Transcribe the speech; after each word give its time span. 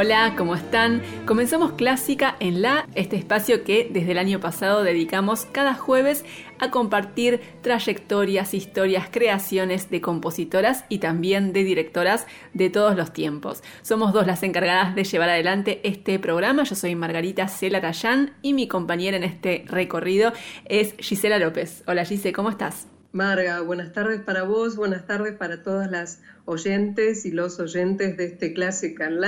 Hola, 0.00 0.34
¿cómo 0.38 0.54
están? 0.54 1.02
Comenzamos 1.26 1.72
Clásica 1.72 2.36
en 2.38 2.62
La, 2.62 2.86
este 2.94 3.16
espacio 3.16 3.64
que 3.64 3.90
desde 3.92 4.12
el 4.12 4.18
año 4.18 4.38
pasado 4.38 4.84
dedicamos 4.84 5.44
cada 5.46 5.74
jueves 5.74 6.24
a 6.60 6.70
compartir 6.70 7.40
trayectorias, 7.62 8.54
historias, 8.54 9.08
creaciones 9.10 9.90
de 9.90 10.00
compositoras 10.00 10.84
y 10.88 10.98
también 10.98 11.52
de 11.52 11.64
directoras 11.64 12.28
de 12.54 12.70
todos 12.70 12.94
los 12.94 13.12
tiempos. 13.12 13.64
Somos 13.82 14.12
dos 14.12 14.24
las 14.24 14.44
encargadas 14.44 14.94
de 14.94 15.02
llevar 15.02 15.30
adelante 15.30 15.80
este 15.82 16.20
programa. 16.20 16.62
Yo 16.62 16.76
soy 16.76 16.94
Margarita 16.94 17.48
Cela 17.48 17.80
Rayán 17.80 18.34
y 18.40 18.52
mi 18.52 18.68
compañera 18.68 19.16
en 19.16 19.24
este 19.24 19.64
recorrido 19.66 20.32
es 20.66 20.94
Gisela 20.98 21.40
López. 21.40 21.82
Hola 21.88 22.04
Gise, 22.04 22.32
¿cómo 22.32 22.50
estás? 22.50 22.86
Marga, 23.10 23.62
buenas 23.62 23.92
tardes 23.92 24.20
para 24.20 24.44
vos, 24.44 24.76
buenas 24.76 25.06
tardes 25.06 25.34
para 25.34 25.62
todas 25.64 25.90
las 25.90 26.20
oyentes 26.48 27.26
y 27.26 27.30
los 27.30 27.60
oyentes 27.60 28.16
de 28.16 28.24
este 28.24 28.54
Clásica 28.54 29.06
en 29.06 29.20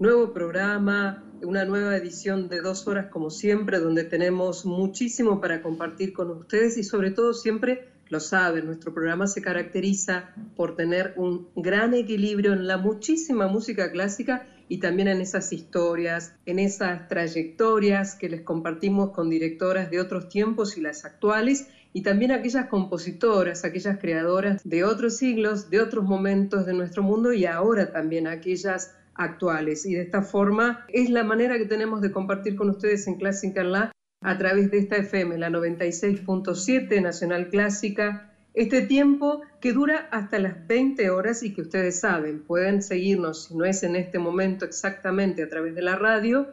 nuevo 0.00 0.32
programa, 0.32 1.22
una 1.42 1.64
nueva 1.64 1.96
edición 1.96 2.48
de 2.48 2.60
dos 2.60 2.88
horas 2.88 3.06
como 3.06 3.30
siempre, 3.30 3.78
donde 3.78 4.02
tenemos 4.02 4.64
muchísimo 4.64 5.40
para 5.40 5.62
compartir 5.62 6.12
con 6.12 6.28
ustedes 6.30 6.76
y 6.76 6.82
sobre 6.82 7.12
todo 7.12 7.34
siempre, 7.34 7.84
lo 8.08 8.18
saben, 8.18 8.66
nuestro 8.66 8.92
programa 8.92 9.28
se 9.28 9.42
caracteriza 9.42 10.34
por 10.56 10.74
tener 10.74 11.12
un 11.16 11.46
gran 11.54 11.94
equilibrio 11.94 12.52
en 12.52 12.66
la 12.66 12.78
muchísima 12.78 13.46
música 13.46 13.90
clásica 13.92 14.44
y 14.68 14.78
también 14.78 15.06
en 15.06 15.20
esas 15.20 15.52
historias, 15.52 16.32
en 16.46 16.58
esas 16.58 17.06
trayectorias 17.06 18.16
que 18.16 18.28
les 18.28 18.42
compartimos 18.42 19.10
con 19.10 19.30
directoras 19.30 19.88
de 19.88 20.00
otros 20.00 20.28
tiempos 20.28 20.76
y 20.76 20.80
las 20.80 21.04
actuales 21.04 21.68
y 21.96 22.02
también 22.02 22.30
aquellas 22.30 22.66
compositoras, 22.66 23.64
aquellas 23.64 23.98
creadoras 23.98 24.60
de 24.64 24.84
otros 24.84 25.16
siglos, 25.16 25.70
de 25.70 25.80
otros 25.80 26.04
momentos 26.04 26.66
de 26.66 26.74
nuestro 26.74 27.02
mundo 27.02 27.32
y 27.32 27.46
ahora 27.46 27.90
también 27.90 28.26
aquellas 28.26 28.94
actuales. 29.14 29.86
Y 29.86 29.94
de 29.94 30.02
esta 30.02 30.20
forma 30.20 30.84
es 30.88 31.08
la 31.08 31.24
manera 31.24 31.56
que 31.56 31.64
tenemos 31.64 32.02
de 32.02 32.12
compartir 32.12 32.54
con 32.54 32.68
ustedes 32.68 33.06
en 33.06 33.14
Clásica 33.14 33.64
La 33.64 33.92
a 34.20 34.36
través 34.36 34.70
de 34.70 34.76
esta 34.76 34.96
FM, 34.96 35.38
la 35.38 35.48
96.7 35.48 37.00
Nacional 37.00 37.48
Clásica, 37.48 38.30
este 38.52 38.82
tiempo 38.82 39.40
que 39.62 39.72
dura 39.72 40.06
hasta 40.10 40.38
las 40.38 40.66
20 40.66 41.08
horas 41.08 41.42
y 41.42 41.54
que 41.54 41.62
ustedes 41.62 41.98
saben, 41.98 42.42
pueden 42.42 42.82
seguirnos, 42.82 43.44
si 43.44 43.56
no 43.56 43.64
es 43.64 43.82
en 43.82 43.96
este 43.96 44.18
momento 44.18 44.66
exactamente 44.66 45.42
a 45.42 45.48
través 45.48 45.74
de 45.74 45.80
la 45.80 45.96
radio, 45.96 46.46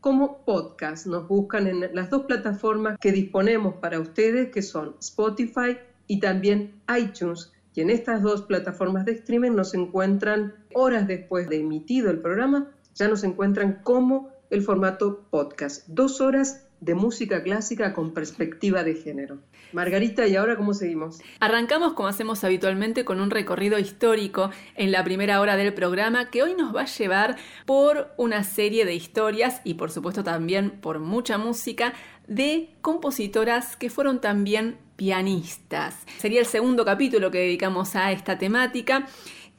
como 0.00 0.38
podcast. 0.44 1.06
Nos 1.06 1.28
buscan 1.28 1.66
en 1.66 1.94
las 1.94 2.10
dos 2.10 2.24
plataformas 2.24 2.98
que 2.98 3.12
disponemos 3.12 3.74
para 3.76 4.00
ustedes, 4.00 4.50
que 4.50 4.62
son 4.62 4.96
Spotify 5.00 5.78
y 6.06 6.20
también 6.20 6.72
iTunes. 6.96 7.52
Y 7.74 7.82
en 7.82 7.90
estas 7.90 8.22
dos 8.22 8.42
plataformas 8.42 9.04
de 9.04 9.12
streaming 9.12 9.52
nos 9.52 9.74
encuentran 9.74 10.54
horas 10.74 11.06
después 11.06 11.48
de 11.48 11.60
emitido 11.60 12.10
el 12.10 12.18
programa, 12.18 12.70
ya 12.94 13.08
nos 13.08 13.22
encuentran 13.22 13.80
como 13.82 14.30
el 14.50 14.62
formato 14.62 15.24
podcast. 15.30 15.86
Dos 15.86 16.20
horas 16.20 16.66
de 16.80 16.94
música 16.94 17.42
clásica 17.42 17.92
con 17.92 18.12
perspectiva 18.12 18.82
de 18.82 18.94
género. 18.94 19.38
Margarita, 19.72 20.26
¿y 20.26 20.36
ahora 20.36 20.56
cómo 20.56 20.74
seguimos? 20.74 21.20
Arrancamos 21.38 21.94
como 21.94 22.08
hacemos 22.08 22.44
habitualmente 22.44 23.04
con 23.04 23.20
un 23.20 23.30
recorrido 23.30 23.78
histórico 23.78 24.50
en 24.74 24.92
la 24.92 25.04
primera 25.04 25.40
hora 25.40 25.56
del 25.56 25.72
programa 25.74 26.30
que 26.30 26.42
hoy 26.42 26.54
nos 26.54 26.74
va 26.74 26.82
a 26.82 26.86
llevar 26.86 27.36
por 27.66 28.12
una 28.16 28.44
serie 28.44 28.84
de 28.84 28.94
historias 28.94 29.60
y 29.64 29.74
por 29.74 29.90
supuesto 29.90 30.24
también 30.24 30.70
por 30.70 30.98
mucha 30.98 31.38
música 31.38 31.92
de 32.26 32.70
compositoras 32.80 33.76
que 33.76 33.90
fueron 33.90 34.20
también 34.20 34.78
pianistas. 34.96 35.96
Sería 36.18 36.40
el 36.40 36.46
segundo 36.46 36.84
capítulo 36.84 37.30
que 37.30 37.38
dedicamos 37.38 37.96
a 37.96 38.12
esta 38.12 38.38
temática 38.38 39.06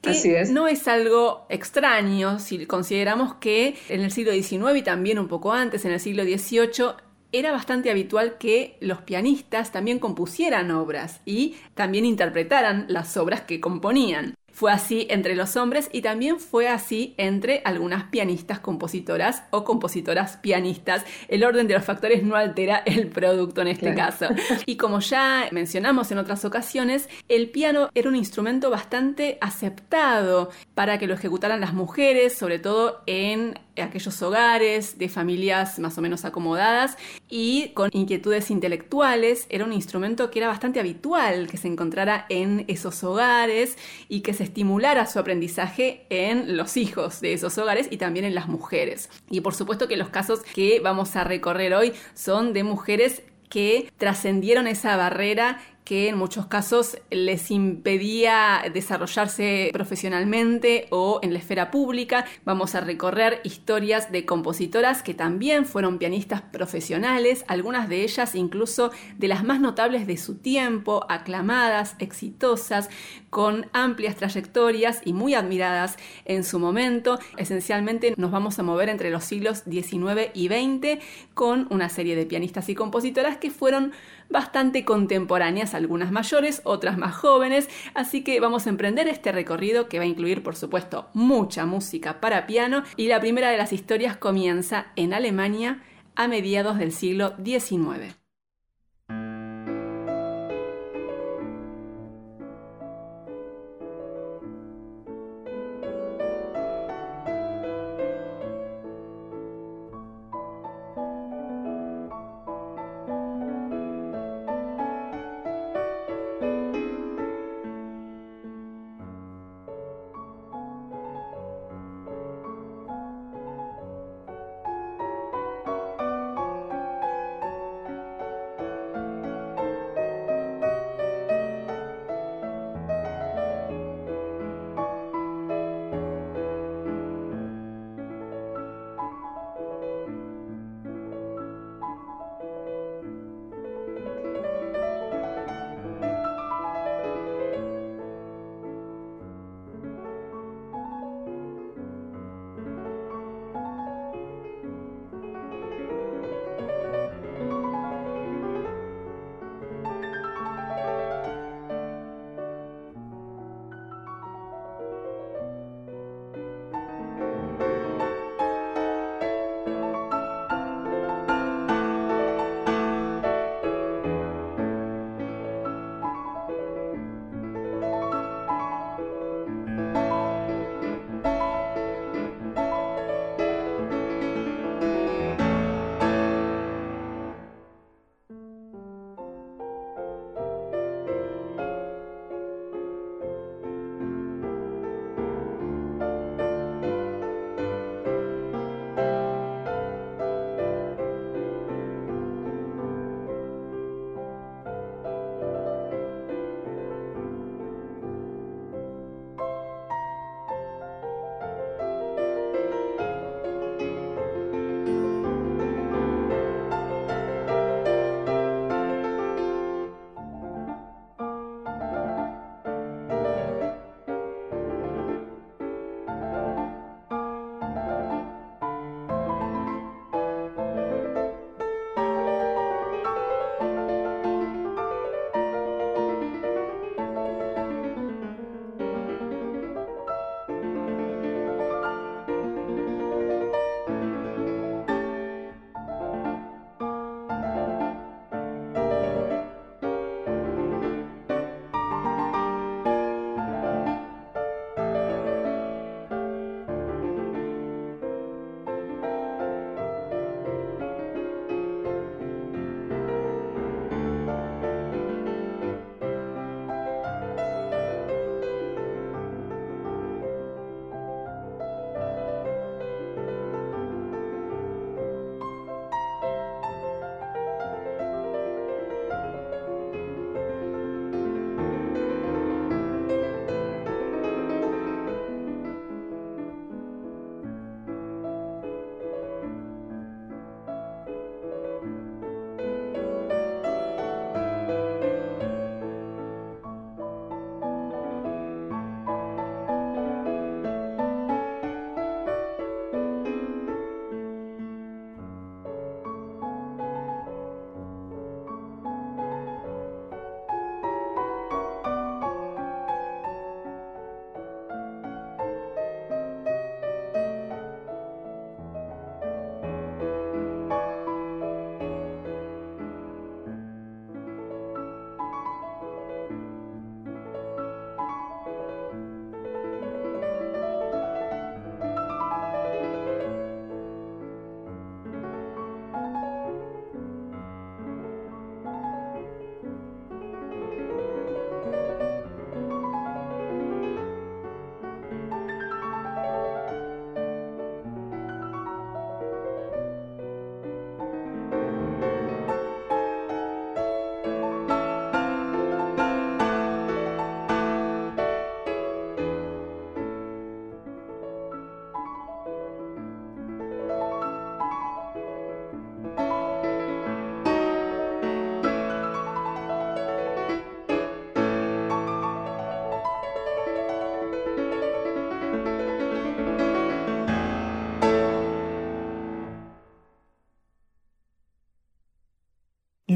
que 0.02 0.46
no 0.50 0.68
es 0.68 0.88
algo 0.88 1.46
extraño 1.50 2.40
si 2.40 2.66
consideramos 2.66 3.36
que 3.36 3.76
en 3.88 4.02
el 4.02 4.12
siglo 4.12 4.32
XIX 4.34 4.78
y 4.78 4.82
también 4.82 5.20
un 5.20 5.28
poco 5.28 5.54
antes, 5.54 5.86
en 5.86 5.92
el 5.92 6.00
siglo 6.00 6.24
XVIII, 6.24 6.96
era 7.32 7.52
bastante 7.52 7.90
habitual 7.92 8.38
que 8.38 8.78
los 8.82 9.02
pianistas 9.02 9.72
también 9.72 10.00
compusieran 10.00 10.72
obras 10.72 11.22
y 11.26 11.56
también 11.76 12.06
interpretaran 12.06 12.86
las 12.90 13.16
obras 13.18 13.42
que 13.42 13.60
componían. 13.62 14.36
Fue 14.62 14.72
así 14.72 15.08
entre 15.10 15.36
los 15.36 15.56
hombres 15.56 15.90
y 15.92 16.04
también 16.04 16.40
fue 16.40 16.68
así 16.68 17.16
entre 17.18 17.64
algunas 17.66 18.04
pianistas 18.12 18.60
compositoras 18.60 19.42
o 19.50 19.64
compositoras 19.64 20.38
pianistas. 20.38 21.04
El 21.30 21.44
orden 21.44 21.68
de 21.68 21.74
los 21.74 21.84
factores 21.84 22.22
no 22.22 22.36
altera 22.36 22.84
el 22.86 23.08
producto 23.08 23.62
en 23.62 23.70
este 23.70 23.96
caso. 23.96 24.28
Y 24.68 24.78
como 24.78 25.00
ya 25.00 25.48
mencionamos 25.52 26.12
en 26.12 26.20
otras 26.20 26.46
ocasiones, 26.46 27.10
el 27.28 27.50
piano 27.50 27.90
era 27.96 28.08
un 28.08 28.16
instrumento 28.16 28.70
bastante 28.70 29.40
aceptado 29.42 30.52
para 30.76 31.00
que 31.00 31.08
lo 31.08 31.16
ejecutaran 31.16 31.60
las 31.60 31.74
mujeres, 31.74 32.38
sobre 32.38 32.60
todo 32.60 33.02
en 33.08 33.58
aquellos 33.82 34.22
hogares 34.22 34.98
de 34.98 35.10
familias 35.10 35.80
más 35.80 35.98
o 35.98 36.02
menos 36.02 36.26
acomodadas 36.26 36.98
y 37.30 37.70
con 37.70 37.90
inquietudes 37.94 38.52
intelectuales. 38.52 39.48
Era 39.50 39.66
un 39.66 39.74
instrumento 39.74 40.30
que 40.30 40.40
era 40.40 40.48
bastante 40.48 40.80
habitual 40.80 41.48
que 41.48 41.58
se 41.58 41.68
encontrara 41.68 42.26
en 42.30 42.66
esos 42.68 43.04
hogares 43.04 43.78
y 44.08 44.22
que 44.22 44.34
se 44.34 44.44
estimulara 44.52 45.08
su 45.08 45.18
aprendizaje 45.18 46.06
en 46.10 46.58
los 46.58 46.76
hijos 46.76 47.22
de 47.22 47.32
esos 47.32 47.58
hogares 47.58 47.88
y 47.90 47.96
también 47.96 48.26
en 48.26 48.36
las 48.36 48.50
mujeres. 48.50 49.10
Y 49.30 49.40
por 49.40 49.56
supuesto 49.56 49.88
que 49.88 49.96
los 49.96 50.10
casos 50.10 50.42
que 50.42 50.82
vamos 50.82 51.16
a 51.16 51.24
recorrer 51.24 51.74
hoy 51.74 51.94
son 52.16 52.52
de 52.52 52.64
mujeres 52.64 53.24
que 53.50 53.90
trascendieron 53.98 54.68
esa 54.68 54.98
barrera 54.98 55.62
que 55.84 56.10
en 56.10 56.18
muchos 56.18 56.46
casos 56.46 56.98
les 57.10 57.52
impedía 57.52 58.64
desarrollarse 58.74 59.70
profesionalmente 59.74 60.88
o 60.92 61.20
en 61.24 61.34
la 61.34 61.40
esfera 61.40 61.72
pública. 61.72 62.26
Vamos 62.46 62.76
a 62.76 62.82
recorrer 62.82 63.42
historias 63.44 64.12
de 64.12 64.26
compositoras 64.26 65.04
que 65.04 65.14
también 65.14 65.66
fueron 65.66 65.98
pianistas 65.98 66.42
profesionales, 66.42 67.44
algunas 67.48 67.90
de 67.90 68.04
ellas 68.04 68.36
incluso 68.36 68.92
de 69.18 69.28
las 69.28 69.44
más 69.44 69.60
notables 69.60 70.08
de 70.08 70.18
su 70.18 70.36
tiempo, 70.36 71.06
aclamadas, 71.10 71.96
exitosas, 72.00 72.90
con 73.30 73.68
amplias 73.74 74.16
trayectorias 74.16 75.02
y 75.04 75.14
muy 75.14 75.34
admiradas 75.34 75.98
en 76.26 76.44
su 76.44 76.60
momento. 76.60 77.20
Esencialmente 77.38 78.14
nos 78.18 78.32
vamos 78.32 78.60
a 78.60 78.64
mover 78.64 78.90
entre 78.90 79.10
los 79.10 79.24
siglos 79.24 79.64
XIX 79.70 80.30
y 80.34 80.48
XX 80.48 81.04
con 81.34 81.68
una 81.70 81.90
serie 81.90 82.16
de 82.16 82.26
pianistas 82.26 82.70
y 82.70 82.76
compositoras 82.76 83.38
que 83.38 83.50
fueron 83.50 83.94
bastante 84.30 84.86
contemporáneas, 84.86 85.71
algunas 85.74 86.12
mayores, 86.12 86.62
otras 86.64 86.98
más 86.98 87.16
jóvenes, 87.16 87.70
así 87.94 88.24
que 88.24 88.40
vamos 88.40 88.68
a 88.68 88.70
emprender 88.70 89.08
este 89.08 89.32
recorrido 89.32 89.88
que 89.88 89.98
va 89.98 90.04
a 90.04 90.08
incluir, 90.08 90.44
por 90.44 90.56
supuesto, 90.56 91.10
mucha 91.14 91.66
música 91.66 92.20
para 92.20 92.48
piano 92.48 92.84
y 92.98 93.08
la 93.08 93.20
primera 93.20 93.50
de 93.50 93.58
las 93.58 93.74
historias 93.74 94.18
comienza 94.18 94.88
en 94.96 95.14
Alemania 95.14 95.84
a 96.16 96.28
mediados 96.28 96.78
del 96.78 96.92
siglo 96.92 97.36
XIX. 97.44 98.21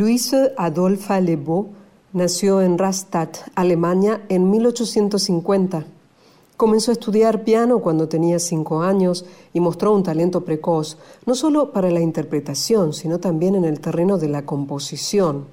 Luise 0.05 0.53
Adolpha 0.55 1.19
Lebeau 1.19 1.69
nació 2.13 2.61
en 2.61 2.77
Rastatt, 2.77 3.37
Alemania, 3.55 4.21
en 4.29 4.51
1850. 4.51 5.83
Comenzó 6.55 6.91
a 6.91 6.93
estudiar 6.93 7.43
piano 7.43 7.79
cuando 7.79 8.07
tenía 8.07 8.37
cinco 8.37 8.83
años 8.83 9.25
y 9.51 9.59
mostró 9.59 9.95
un 9.95 10.03
talento 10.03 10.45
precoz, 10.45 10.99
no 11.25 11.33
solo 11.33 11.71
para 11.71 11.89
la 11.89 12.01
interpretación, 12.01 12.93
sino 12.93 13.19
también 13.19 13.55
en 13.55 13.65
el 13.65 13.79
terreno 13.79 14.19
de 14.19 14.29
la 14.29 14.45
composición. 14.45 15.47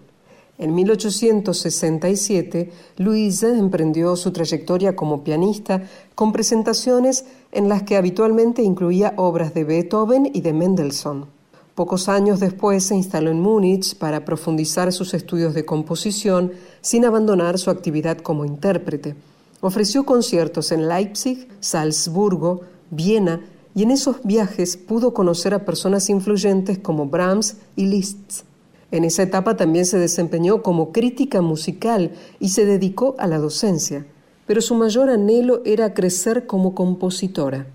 En 0.59 0.75
1867, 0.75 2.71
Luise 2.99 3.57
emprendió 3.57 4.17
su 4.17 4.33
trayectoria 4.33 4.95
como 4.95 5.25
pianista 5.25 5.85
con 6.15 6.31
presentaciones 6.31 7.25
en 7.53 7.71
las 7.71 7.85
que 7.85 7.97
habitualmente 7.97 8.63
incluía 8.63 9.15
obras 9.17 9.55
de 9.55 9.65
Beethoven 9.65 10.31
y 10.31 10.43
de 10.43 10.53
Mendelssohn. 10.53 11.42
Pocos 11.75 12.11
años 12.11 12.39
después 12.39 12.85
se 12.85 12.95
instaló 12.95 13.31
en 13.31 13.41
Múnich 13.41 13.97
para 13.97 14.27
profundizar 14.27 14.93
sus 14.93 15.15
estudios 15.15 15.55
de 15.55 15.65
composición 15.65 16.53
sin 16.83 17.07
abandonar 17.07 17.59
su 17.59 17.71
actividad 17.71 18.19
como 18.19 18.45
intérprete. 18.45 19.17
Ofreció 19.63 20.05
conciertos 20.05 20.71
en 20.71 20.87
Leipzig, 20.87 21.49
Salzburgo, 21.61 22.61
Viena 22.91 23.41
y 23.75 23.85
en 23.85 23.91
esos 23.91 24.23
viajes 24.23 24.77
pudo 24.77 25.15
conocer 25.15 25.55
a 25.55 25.65
personas 25.65 26.11
influyentes 26.11 26.79
como 26.79 27.07
Brahms 27.07 27.57
y 27.75 27.87
Liszt. 27.87 28.43
En 28.91 29.05
esa 29.05 29.23
etapa 29.23 29.57
también 29.57 29.87
se 29.87 29.99
desempeñó 29.99 30.63
como 30.63 30.93
crítica 30.93 31.41
musical 31.41 32.13
y 32.39 32.51
se 32.51 32.67
dedicó 32.67 33.15
a 33.19 33.27
la 33.27 33.39
docencia, 33.39 34.05
pero 34.47 34.61
su 34.61 34.75
mayor 34.75 35.09
anhelo 35.09 35.63
era 35.65 35.95
crecer 35.95 36.47
como 36.47 36.75
compositora. 36.75 37.67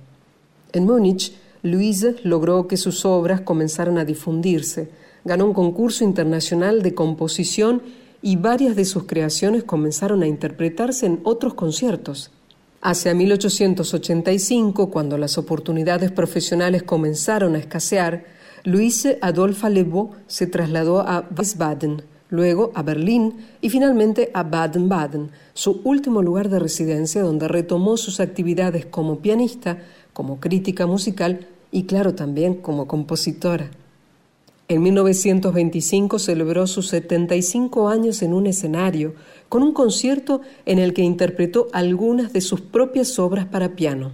En 0.73 0.85
Múnich, 0.85 1.33
Louise 1.63 2.15
logró 2.23 2.67
que 2.67 2.77
sus 2.77 3.05
obras 3.05 3.41
comenzaran 3.41 3.97
a 3.97 4.05
difundirse, 4.05 4.89
ganó 5.25 5.45
un 5.45 5.53
concurso 5.53 6.03
internacional 6.03 6.81
de 6.81 6.93
composición 6.93 7.81
y 8.21 8.35
varias 8.35 8.75
de 8.75 8.85
sus 8.85 9.03
creaciones 9.03 9.63
comenzaron 9.63 10.23
a 10.23 10.27
interpretarse 10.27 11.05
en 11.05 11.19
otros 11.23 11.53
conciertos. 11.53 12.31
Hacia 12.81 13.13
1885, 13.13 14.89
cuando 14.89 15.17
las 15.17 15.37
oportunidades 15.37 16.11
profesionales 16.11 16.83
comenzaron 16.83 17.55
a 17.55 17.59
escasear, 17.59 18.25
Luise 18.63 19.17
Adolpha 19.21 19.69
Lebeau 19.69 20.11
se 20.27 20.47
trasladó 20.47 21.01
a 21.01 21.27
Wiesbaden, 21.35 22.03
luego 22.29 22.71
a 22.75 22.83
Berlín 22.83 23.35
y 23.61 23.69
finalmente 23.69 24.29
a 24.33 24.43
Baden-Baden, 24.43 25.31
su 25.53 25.81
último 25.83 26.21
lugar 26.21 26.49
de 26.49 26.59
residencia 26.59 27.21
donde 27.21 27.47
retomó 27.47 27.97
sus 27.97 28.19
actividades 28.19 28.85
como 28.85 29.19
pianista, 29.19 29.79
como 30.17 30.39
crítica 30.39 30.87
musical 30.87 31.45
y 31.71 31.83
claro 31.83 32.15
también 32.15 32.55
como 32.55 32.87
compositora. 32.87 33.69
En 34.67 34.81
1925 34.81 36.17
celebró 36.17 36.65
sus 36.65 36.87
75 36.87 37.87
años 37.87 38.23
en 38.23 38.33
un 38.33 38.47
escenario, 38.47 39.13
con 39.47 39.61
un 39.61 39.73
concierto 39.73 40.41
en 40.65 40.79
el 40.79 40.95
que 40.95 41.03
interpretó 41.03 41.67
algunas 41.71 42.33
de 42.33 42.41
sus 42.41 42.61
propias 42.61 43.19
obras 43.19 43.45
para 43.45 43.75
piano. 43.75 44.11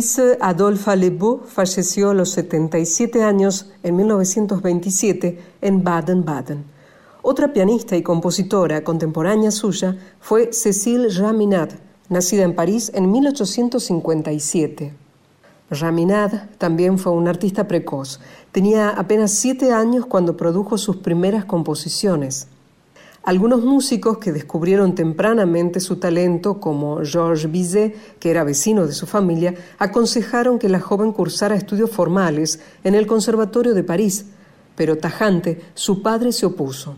Luise 0.00 0.38
Adolpha 0.40 0.96
Lebeau 0.96 1.42
falleció 1.44 2.08
a 2.08 2.14
los 2.14 2.30
77 2.30 3.22
años 3.22 3.66
en 3.82 3.96
1927 3.96 5.38
en 5.60 5.84
Baden-Baden. 5.84 6.64
Otra 7.20 7.52
pianista 7.52 7.98
y 7.98 8.02
compositora 8.02 8.82
contemporánea 8.82 9.50
suya 9.50 9.98
fue 10.18 10.54
Cécile 10.54 11.10
Raminat, 11.10 11.74
nacida 12.08 12.44
en 12.44 12.54
París 12.54 12.90
en 12.94 13.12
1857. 13.12 14.94
Raminat 15.68 16.56
también 16.56 16.98
fue 16.98 17.12
un 17.12 17.28
artista 17.28 17.68
precoz. 17.68 18.20
Tenía 18.52 18.88
apenas 18.88 19.32
siete 19.32 19.70
años 19.70 20.06
cuando 20.06 20.34
produjo 20.34 20.78
sus 20.78 20.96
primeras 20.96 21.44
composiciones. 21.44 22.48
Algunos 23.22 23.62
músicos 23.62 24.16
que 24.16 24.32
descubrieron 24.32 24.94
tempranamente 24.94 25.78
su 25.80 25.96
talento, 25.96 26.58
como 26.58 27.04
Georges 27.04 27.50
Bizet, 27.50 28.18
que 28.18 28.30
era 28.30 28.44
vecino 28.44 28.86
de 28.86 28.94
su 28.94 29.06
familia, 29.06 29.54
aconsejaron 29.78 30.58
que 30.58 30.70
la 30.70 30.80
joven 30.80 31.12
cursara 31.12 31.54
estudios 31.54 31.90
formales 31.90 32.60
en 32.82 32.94
el 32.94 33.06
Conservatorio 33.06 33.74
de 33.74 33.84
París, 33.84 34.24
pero 34.74 34.96
tajante, 34.96 35.60
su 35.74 36.00
padre 36.00 36.32
se 36.32 36.46
opuso. 36.46 36.96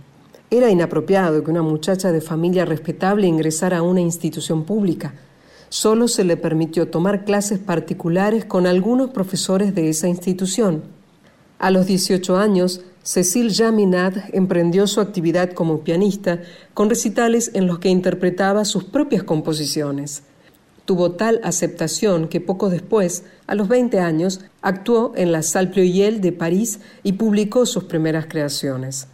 Era 0.48 0.70
inapropiado 0.70 1.42
que 1.42 1.50
una 1.50 1.62
muchacha 1.62 2.12
de 2.12 2.20
familia 2.20 2.64
respetable 2.64 3.26
ingresara 3.26 3.78
a 3.78 3.82
una 3.82 4.00
institución 4.00 4.62
pública. 4.62 5.14
Solo 5.70 6.06
se 6.06 6.22
le 6.22 6.36
permitió 6.36 6.88
tomar 6.88 7.24
clases 7.24 7.58
particulares 7.58 8.44
con 8.44 8.68
algunos 8.68 9.10
profesores 9.10 9.74
de 9.74 9.88
esa 9.88 10.06
institución. 10.06 10.84
A 11.58 11.70
los 11.72 11.86
18 11.86 12.36
años, 12.36 12.82
Cécile 13.04 13.52
Jaminat 13.52 14.16
emprendió 14.32 14.86
su 14.86 15.00
actividad 15.00 15.50
como 15.52 15.80
pianista 15.80 16.40
con 16.72 16.88
recitales 16.88 17.50
en 17.54 17.66
los 17.66 17.80
que 17.80 17.88
interpretaba 17.88 18.64
sus 18.64 18.84
propias 18.84 19.24
composiciones. 19.24 20.22
Tuvo 20.84 21.12
tal 21.12 21.40
aceptación 21.42 22.28
que 22.28 22.40
poco 22.40 22.70
después, 22.70 23.24
a 23.48 23.56
los 23.56 23.66
20 23.66 23.98
años, 23.98 24.40
actuó 24.62 25.12
en 25.16 25.32
la 25.32 25.42
Salle 25.42 25.72
Pleyel 25.72 26.20
de 26.20 26.30
París 26.30 26.78
y 27.02 27.14
publicó 27.14 27.66
sus 27.66 27.84
primeras 27.84 28.26
creaciones. 28.26 29.08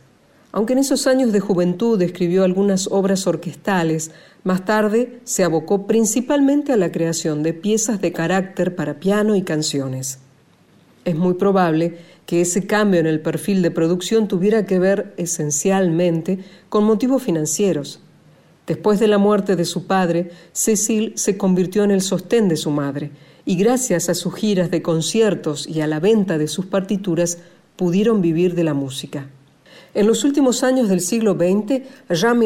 Aunque 0.52 0.74
en 0.74 0.80
esos 0.80 1.06
años 1.06 1.32
de 1.32 1.40
juventud 1.40 2.00
escribió 2.02 2.44
algunas 2.44 2.88
obras 2.90 3.26
orquestales, 3.26 4.10
más 4.44 4.66
tarde 4.66 5.20
se 5.24 5.44
abocó 5.44 5.86
principalmente 5.86 6.72
a 6.72 6.76
la 6.76 6.92
creación 6.92 7.42
de 7.42 7.54
piezas 7.54 8.00
de 8.02 8.12
carácter 8.12 8.74
para 8.74 9.00
piano 9.00 9.34
y 9.34 9.42
canciones. 9.42 10.20
Es 11.04 11.16
muy 11.16 11.34
probable 11.34 11.98
que 12.28 12.42
ese 12.42 12.66
cambio 12.66 13.00
en 13.00 13.06
el 13.06 13.20
perfil 13.20 13.62
de 13.62 13.70
producción 13.70 14.28
tuviera 14.28 14.66
que 14.66 14.78
ver 14.78 15.14
esencialmente 15.16 16.40
con 16.68 16.84
motivos 16.84 17.22
financieros. 17.22 18.00
Después 18.66 19.00
de 19.00 19.08
la 19.08 19.16
muerte 19.16 19.56
de 19.56 19.64
su 19.64 19.86
padre, 19.86 20.30
Cecil 20.52 21.14
se 21.16 21.38
convirtió 21.38 21.84
en 21.84 21.90
el 21.90 22.02
sostén 22.02 22.50
de 22.50 22.58
su 22.58 22.70
madre, 22.70 23.12
y 23.46 23.56
gracias 23.56 24.10
a 24.10 24.14
sus 24.14 24.34
giras 24.34 24.70
de 24.70 24.82
conciertos 24.82 25.66
y 25.66 25.80
a 25.80 25.86
la 25.86 26.00
venta 26.00 26.36
de 26.36 26.48
sus 26.48 26.66
partituras 26.66 27.38
pudieron 27.76 28.20
vivir 28.20 28.54
de 28.54 28.64
la 28.64 28.74
música. 28.74 29.30
En 29.98 30.06
los 30.06 30.22
últimos 30.22 30.62
años 30.62 30.88
del 30.88 31.00
siglo 31.00 31.34
XX, 31.34 31.82
Jean 32.08 32.40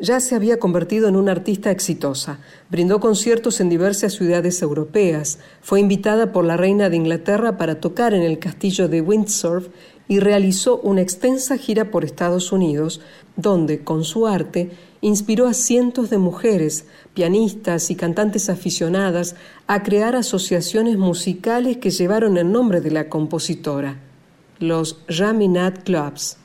ya 0.00 0.18
se 0.18 0.34
había 0.34 0.58
convertido 0.58 1.06
en 1.06 1.14
una 1.14 1.30
artista 1.30 1.70
exitosa. 1.70 2.40
Brindó 2.68 2.98
conciertos 2.98 3.60
en 3.60 3.68
diversas 3.68 4.14
ciudades 4.14 4.60
europeas, 4.60 5.38
fue 5.60 5.78
invitada 5.78 6.32
por 6.32 6.44
la 6.44 6.56
reina 6.56 6.90
de 6.90 6.96
Inglaterra 6.96 7.58
para 7.58 7.78
tocar 7.78 8.12
en 8.12 8.22
el 8.22 8.40
castillo 8.40 8.88
de 8.88 9.02
Windsor 9.02 9.70
y 10.08 10.18
realizó 10.18 10.80
una 10.80 11.00
extensa 11.00 11.56
gira 11.56 11.92
por 11.92 12.04
Estados 12.04 12.50
Unidos, 12.50 13.00
donde, 13.36 13.84
con 13.84 14.02
su 14.02 14.26
arte, 14.26 14.72
inspiró 15.00 15.46
a 15.46 15.54
cientos 15.54 16.10
de 16.10 16.18
mujeres, 16.18 16.86
pianistas 17.14 17.88
y 17.92 17.94
cantantes 17.94 18.50
aficionadas 18.50 19.36
a 19.68 19.84
crear 19.84 20.16
asociaciones 20.16 20.98
musicales 20.98 21.76
que 21.76 21.90
llevaron 21.90 22.36
el 22.36 22.50
nombre 22.50 22.80
de 22.80 22.90
la 22.90 23.08
compositora, 23.08 24.00
los 24.58 25.04
Jaminat 25.08 25.84
Clubs. 25.84 26.38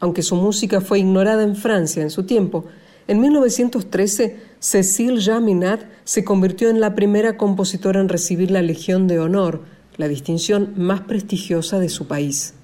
Aunque 0.00 0.22
su 0.22 0.36
música 0.36 0.80
fue 0.80 0.98
ignorada 0.98 1.42
en 1.42 1.56
Francia 1.56 2.02
en 2.02 2.10
su 2.10 2.24
tiempo, 2.24 2.64
en 3.06 3.20
1913 3.20 4.36
Cécile 4.58 5.20
Jaminat 5.20 5.82
se 6.04 6.24
convirtió 6.24 6.70
en 6.70 6.80
la 6.80 6.94
primera 6.94 7.36
compositora 7.36 8.00
en 8.00 8.08
recibir 8.08 8.50
la 8.50 8.62
Legión 8.62 9.06
de 9.08 9.18
Honor, 9.18 9.62
la 9.96 10.08
distinción 10.08 10.72
más 10.76 11.02
prestigiosa 11.02 11.78
de 11.78 11.88
su 11.90 12.06
país. 12.06 12.54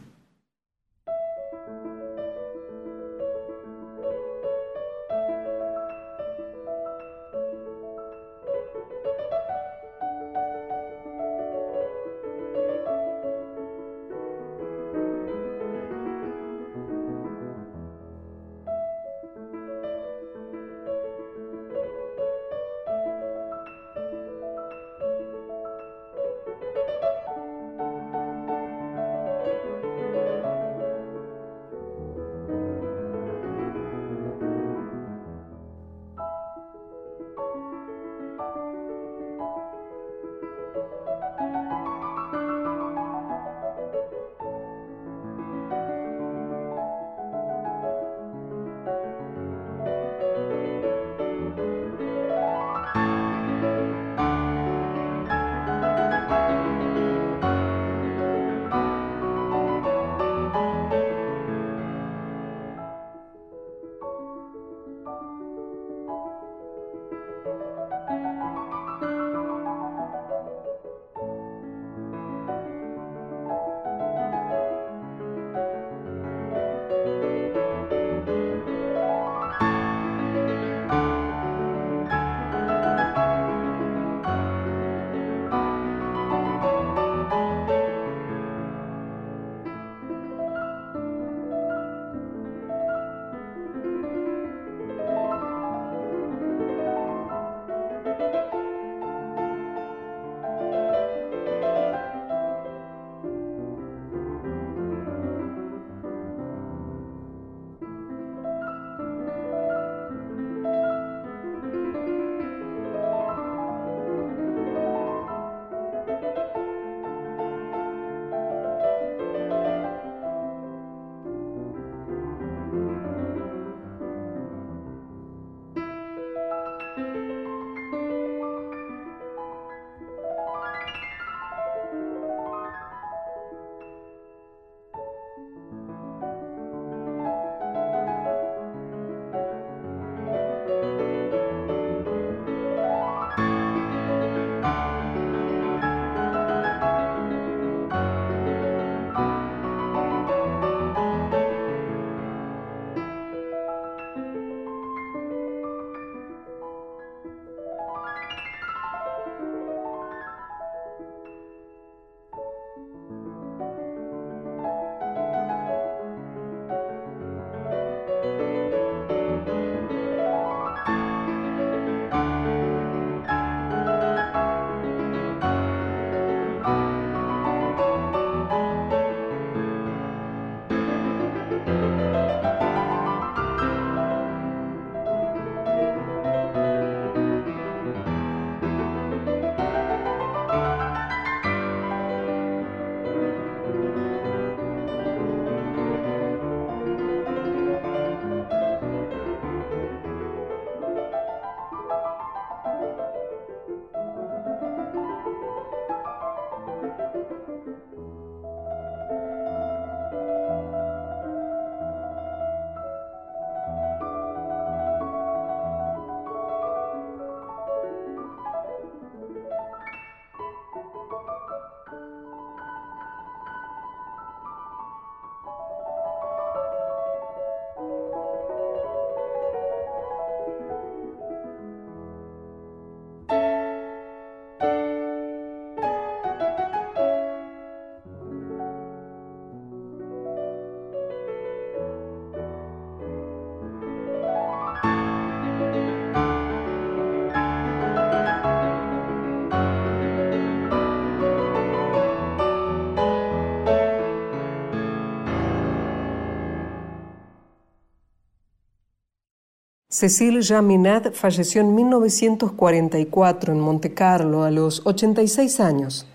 Cécile 260.00 260.40
Jean 260.40 260.66
falleció 261.12 261.60
en 261.60 261.74
1944 261.74 263.52
en 263.52 263.60
Monte 263.60 263.92
Carlo 263.92 264.44
a 264.44 264.50
los 264.50 264.80
86 264.86 265.60
años. 265.60 266.06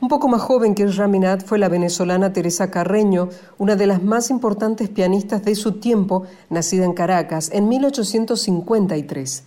Un 0.00 0.06
poco 0.06 0.28
más 0.28 0.40
joven 0.40 0.76
que 0.76 0.86
Jean 0.86 1.40
fue 1.40 1.58
la 1.58 1.68
venezolana 1.68 2.32
Teresa 2.32 2.70
Carreño, 2.70 3.28
una 3.58 3.74
de 3.74 3.88
las 3.88 4.04
más 4.04 4.30
importantes 4.30 4.88
pianistas 4.88 5.44
de 5.44 5.56
su 5.56 5.80
tiempo, 5.80 6.26
nacida 6.48 6.84
en 6.84 6.92
Caracas 6.92 7.50
en 7.52 7.66
1853. 7.66 9.42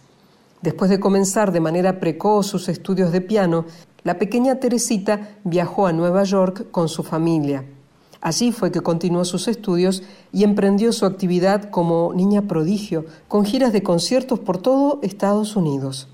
Después 0.62 0.89
de 0.89 1.00
comenzar 1.00 1.54
de 1.54 1.62
manera 1.62 2.02
precoz 2.02 2.48
sus 2.48 2.68
estudios 2.68 3.13
de 3.13 3.22
piano, 3.22 3.63
la 4.04 4.20
pequeña 4.20 4.56
Teresita 4.56 5.30
viajó 5.46 5.88
a 5.88 5.94
Nueva 5.94 6.26
York 6.26 6.72
con 6.72 6.89
su 6.89 7.04
familia. 7.04 7.63
Allí 8.26 8.52
fue 8.52 8.72
que 8.72 8.82
continuó 8.82 9.24
sus 9.24 9.48
estudios 9.48 10.02
y 10.34 10.44
emprendió 10.44 10.92
su 10.94 11.06
actividad 11.06 11.70
como 11.70 12.12
niña 12.16 12.42
prodigio, 12.42 13.06
con 13.28 13.46
giras 13.46 13.72
de 13.72 13.84
conciertos 13.84 14.40
por 14.40 14.58
todo 14.58 14.98
Estados 15.04 15.56
Unidos. 15.56 16.08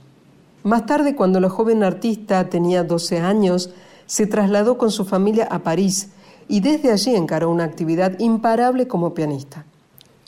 Más 0.63 0.86
tarde, 0.86 1.15
cuando 1.15 1.39
la 1.39 1.47
joven 1.47 1.84
artista 1.84 2.50
tenía 2.50 2.84
12 2.84 3.19
años, 3.21 3.69
se 4.08 4.28
trasladó 4.28 4.78
con 4.78 4.91
su 4.91 5.06
familia 5.06 5.47
a 5.50 5.60
París 5.60 6.10
y 6.50 6.60
desde 6.60 6.91
allí 6.91 7.15
encaró 7.15 7.50
una 7.50 7.63
actividad 7.63 8.19
imparable 8.19 8.89
como 8.89 9.13
pianista. 9.13 9.65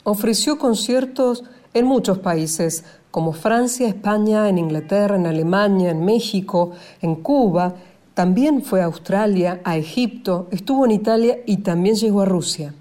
Ofreció 0.04 0.56
conciertos 0.56 1.44
en 1.74 1.84
muchos 1.84 2.18
países, 2.18 2.84
como 3.10 3.34
Francia, 3.34 3.86
España, 3.86 4.48
en 4.48 4.56
Inglaterra, 4.56 5.16
en 5.16 5.26
Alemania, 5.26 5.90
en 5.90 6.02
México, 6.02 6.70
en 7.02 7.16
Cuba, 7.16 7.74
también 8.14 8.62
fue 8.62 8.80
a 8.80 8.84
Australia, 8.84 9.60
a 9.64 9.76
Egipto, 9.76 10.46
estuvo 10.52 10.84
en 10.84 10.92
Italia 10.92 11.38
y 11.46 11.58
también 11.58 11.96
llegó 11.96 12.22
a 12.22 12.26
Rusia. 12.26 12.72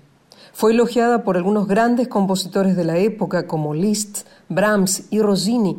Fue 0.53 0.71
elogiada 0.71 1.23
por 1.23 1.37
algunos 1.37 1.67
grandes 1.67 2.07
compositores 2.07 2.75
de 2.75 2.83
la 2.83 2.97
época 2.99 3.47
como 3.47 3.73
Liszt, 3.73 4.27
Brahms 4.47 5.05
y 5.09 5.19
Rossini, 5.19 5.77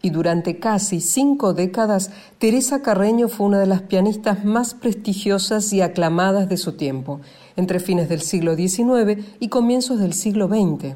y 0.00 0.10
durante 0.10 0.60
casi 0.60 1.00
cinco 1.00 1.54
décadas 1.54 2.10
Teresa 2.38 2.82
Carreño 2.82 3.28
fue 3.28 3.46
una 3.46 3.58
de 3.58 3.66
las 3.66 3.82
pianistas 3.82 4.44
más 4.44 4.74
prestigiosas 4.74 5.72
y 5.72 5.80
aclamadas 5.80 6.48
de 6.48 6.56
su 6.56 6.72
tiempo, 6.72 7.20
entre 7.56 7.80
fines 7.80 8.08
del 8.08 8.20
siglo 8.20 8.54
XIX 8.54 9.24
y 9.40 9.48
comienzos 9.48 9.98
del 9.98 10.12
siglo 10.12 10.46
XX. 10.46 10.94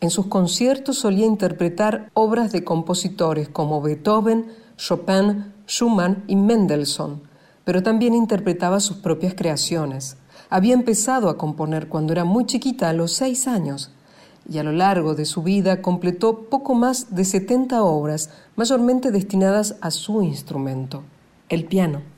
En 0.00 0.10
sus 0.10 0.26
conciertos 0.26 0.98
solía 0.98 1.26
interpretar 1.26 2.10
obras 2.14 2.50
de 2.50 2.64
compositores 2.64 3.48
como 3.48 3.80
Beethoven, 3.80 4.46
Chopin, 4.76 5.53
Schumann 5.66 6.24
y 6.26 6.36
Mendelssohn, 6.36 7.22
pero 7.64 7.82
también 7.82 8.14
interpretaba 8.14 8.80
sus 8.80 8.98
propias 8.98 9.34
creaciones. 9.34 10.16
Había 10.50 10.74
empezado 10.74 11.28
a 11.28 11.38
componer 11.38 11.88
cuando 11.88 12.12
era 12.12 12.24
muy 12.24 12.46
chiquita, 12.46 12.88
a 12.88 12.92
los 12.92 13.12
seis 13.12 13.48
años, 13.48 13.90
y 14.48 14.58
a 14.58 14.62
lo 14.62 14.72
largo 14.72 15.14
de 15.14 15.24
su 15.24 15.42
vida 15.42 15.80
completó 15.80 16.50
poco 16.50 16.74
más 16.74 17.14
de 17.14 17.24
70 17.24 17.82
obras, 17.82 18.30
mayormente 18.56 19.10
destinadas 19.10 19.76
a 19.80 19.90
su 19.90 20.22
instrumento, 20.22 21.02
el 21.48 21.64
piano. 21.64 22.13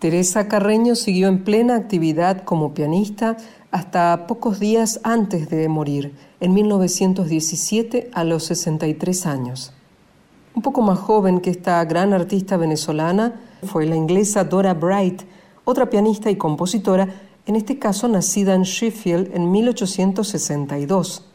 Teresa 0.00 0.48
Carreño 0.48 0.94
siguió 0.94 1.28
en 1.28 1.44
plena 1.44 1.76
actividad 1.76 2.44
como 2.44 2.72
pianista 2.72 3.36
hasta 3.70 4.26
pocos 4.26 4.58
días 4.58 4.98
antes 5.02 5.50
de 5.50 5.68
morir, 5.68 6.14
en 6.40 6.54
1917 6.54 8.10
a 8.14 8.24
los 8.24 8.44
63 8.44 9.26
años. 9.26 9.74
Un 10.54 10.62
poco 10.62 10.80
más 10.80 10.98
joven 10.98 11.40
que 11.40 11.50
esta 11.50 11.84
gran 11.84 12.14
artista 12.14 12.56
venezolana 12.56 13.42
fue 13.62 13.84
la 13.84 13.94
inglesa 13.94 14.42
Dora 14.42 14.72
Bright, 14.72 15.24
otra 15.66 15.90
pianista 15.90 16.30
y 16.30 16.36
compositora, 16.36 17.06
en 17.44 17.56
este 17.56 17.78
caso 17.78 18.08
nacida 18.08 18.54
en 18.54 18.62
Sheffield 18.62 19.36
en 19.36 19.50
1862. 19.50 21.26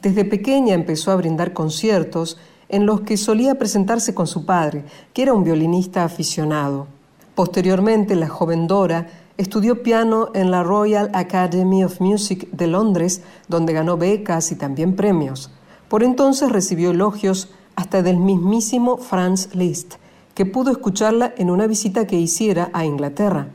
Desde 0.00 0.24
pequeña 0.24 0.72
empezó 0.72 1.10
a 1.10 1.16
brindar 1.16 1.52
conciertos 1.52 2.38
en 2.70 2.86
los 2.86 3.02
que 3.02 3.18
solía 3.18 3.56
presentarse 3.58 4.14
con 4.14 4.26
su 4.26 4.46
padre, 4.46 4.86
que 5.12 5.20
era 5.20 5.34
un 5.34 5.44
violinista 5.44 6.04
aficionado. 6.04 6.97
Posteriormente, 7.38 8.16
la 8.16 8.28
joven 8.28 8.66
Dora 8.66 9.06
estudió 9.36 9.84
piano 9.84 10.30
en 10.34 10.50
la 10.50 10.64
Royal 10.64 11.08
Academy 11.14 11.84
of 11.84 12.00
Music 12.00 12.50
de 12.50 12.66
Londres, 12.66 13.22
donde 13.46 13.72
ganó 13.72 13.96
becas 13.96 14.50
y 14.50 14.56
también 14.56 14.96
premios. 14.96 15.48
Por 15.88 16.02
entonces 16.02 16.50
recibió 16.50 16.90
elogios 16.90 17.48
hasta 17.76 18.02
del 18.02 18.16
mismísimo 18.16 18.96
Franz 18.96 19.54
Liszt, 19.54 19.98
que 20.34 20.46
pudo 20.46 20.72
escucharla 20.72 21.32
en 21.36 21.50
una 21.50 21.68
visita 21.68 22.08
que 22.08 22.18
hiciera 22.18 22.70
a 22.72 22.84
Inglaterra. 22.84 23.46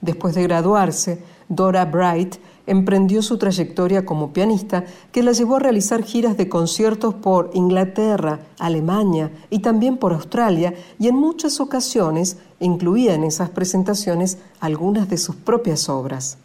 Después 0.00 0.36
de 0.36 0.44
graduarse, 0.44 1.20
Dora 1.48 1.86
Bright 1.86 2.36
emprendió 2.66 3.22
su 3.22 3.38
trayectoria 3.38 4.04
como 4.04 4.32
pianista 4.32 4.84
que 5.12 5.22
la 5.22 5.32
llevó 5.32 5.56
a 5.56 5.60
realizar 5.60 6.02
giras 6.02 6.36
de 6.36 6.48
conciertos 6.48 7.14
por 7.14 7.50
Inglaterra, 7.54 8.40
Alemania 8.58 9.30
y 9.50 9.58
también 9.60 9.98
por 9.98 10.12
Australia 10.12 10.74
y 10.98 11.08
en 11.08 11.16
muchas 11.16 11.60
ocasiones 11.60 12.38
incluía 12.60 13.14
en 13.14 13.24
esas 13.24 13.50
presentaciones 13.50 14.38
algunas 14.60 15.08
de 15.08 15.18
sus 15.18 15.36
propias 15.36 15.88
obras. 15.88 16.38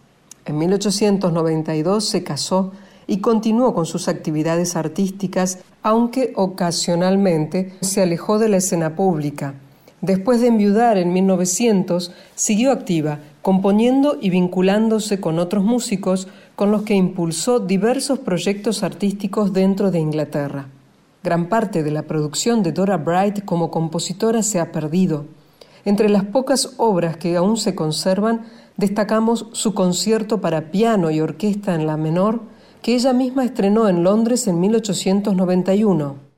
En 0.45 0.57
1892 0.57 2.05
se 2.05 2.23
casó 2.23 2.71
y 3.07 3.21
continuó 3.21 3.73
con 3.73 3.85
sus 3.85 4.07
actividades 4.07 4.75
artísticas, 4.75 5.59
aunque 5.81 6.33
ocasionalmente 6.35 7.73
se 7.81 8.01
alejó 8.03 8.37
de 8.39 8.49
la 8.49 8.57
escena 8.57 8.95
pública. 8.95 9.55
Después 10.01 10.39
de 10.39 10.47
enviudar 10.47 10.97
en 10.97 11.11
1900, 11.11 12.11
siguió 12.35 12.71
activa, 12.71 13.19
componiendo 13.41 14.17
y 14.21 14.29
vinculándose 14.29 15.19
con 15.19 15.39
otros 15.39 15.63
músicos 15.63 16.27
con 16.55 16.71
los 16.71 16.83
que 16.83 16.93
impulsó 16.93 17.59
diversos 17.59 18.19
proyectos 18.19 18.83
artísticos 18.83 19.51
dentro 19.51 19.91
de 19.91 19.99
Inglaterra. 19.99 20.67
Gran 21.21 21.49
parte 21.49 21.83
de 21.83 21.91
la 21.91 22.03
producción 22.03 22.63
de 22.63 22.71
Dora 22.71 22.95
Bright 22.95 23.43
como 23.43 23.71
compositora 23.71 24.41
se 24.41 24.59
ha 24.59 24.71
perdido. 24.71 25.25
Entre 25.83 26.07
las 26.07 26.23
pocas 26.23 26.75
obras 26.77 27.17
que 27.17 27.35
aún 27.35 27.57
se 27.57 27.75
conservan, 27.75 28.45
destacamos 28.77 29.47
su 29.51 29.73
concierto 29.73 30.39
para 30.39 30.71
piano 30.71 31.11
y 31.11 31.19
orquesta 31.19 31.75
en 31.75 31.87
la 31.87 31.97
menor, 31.97 32.41
que 32.81 32.95
ella 32.95 33.11
misma 33.11 33.43
estrenó 33.43 33.89
en 33.89 34.03
Londres 34.03 34.47
en 34.47 34.61
1891. 34.61 36.28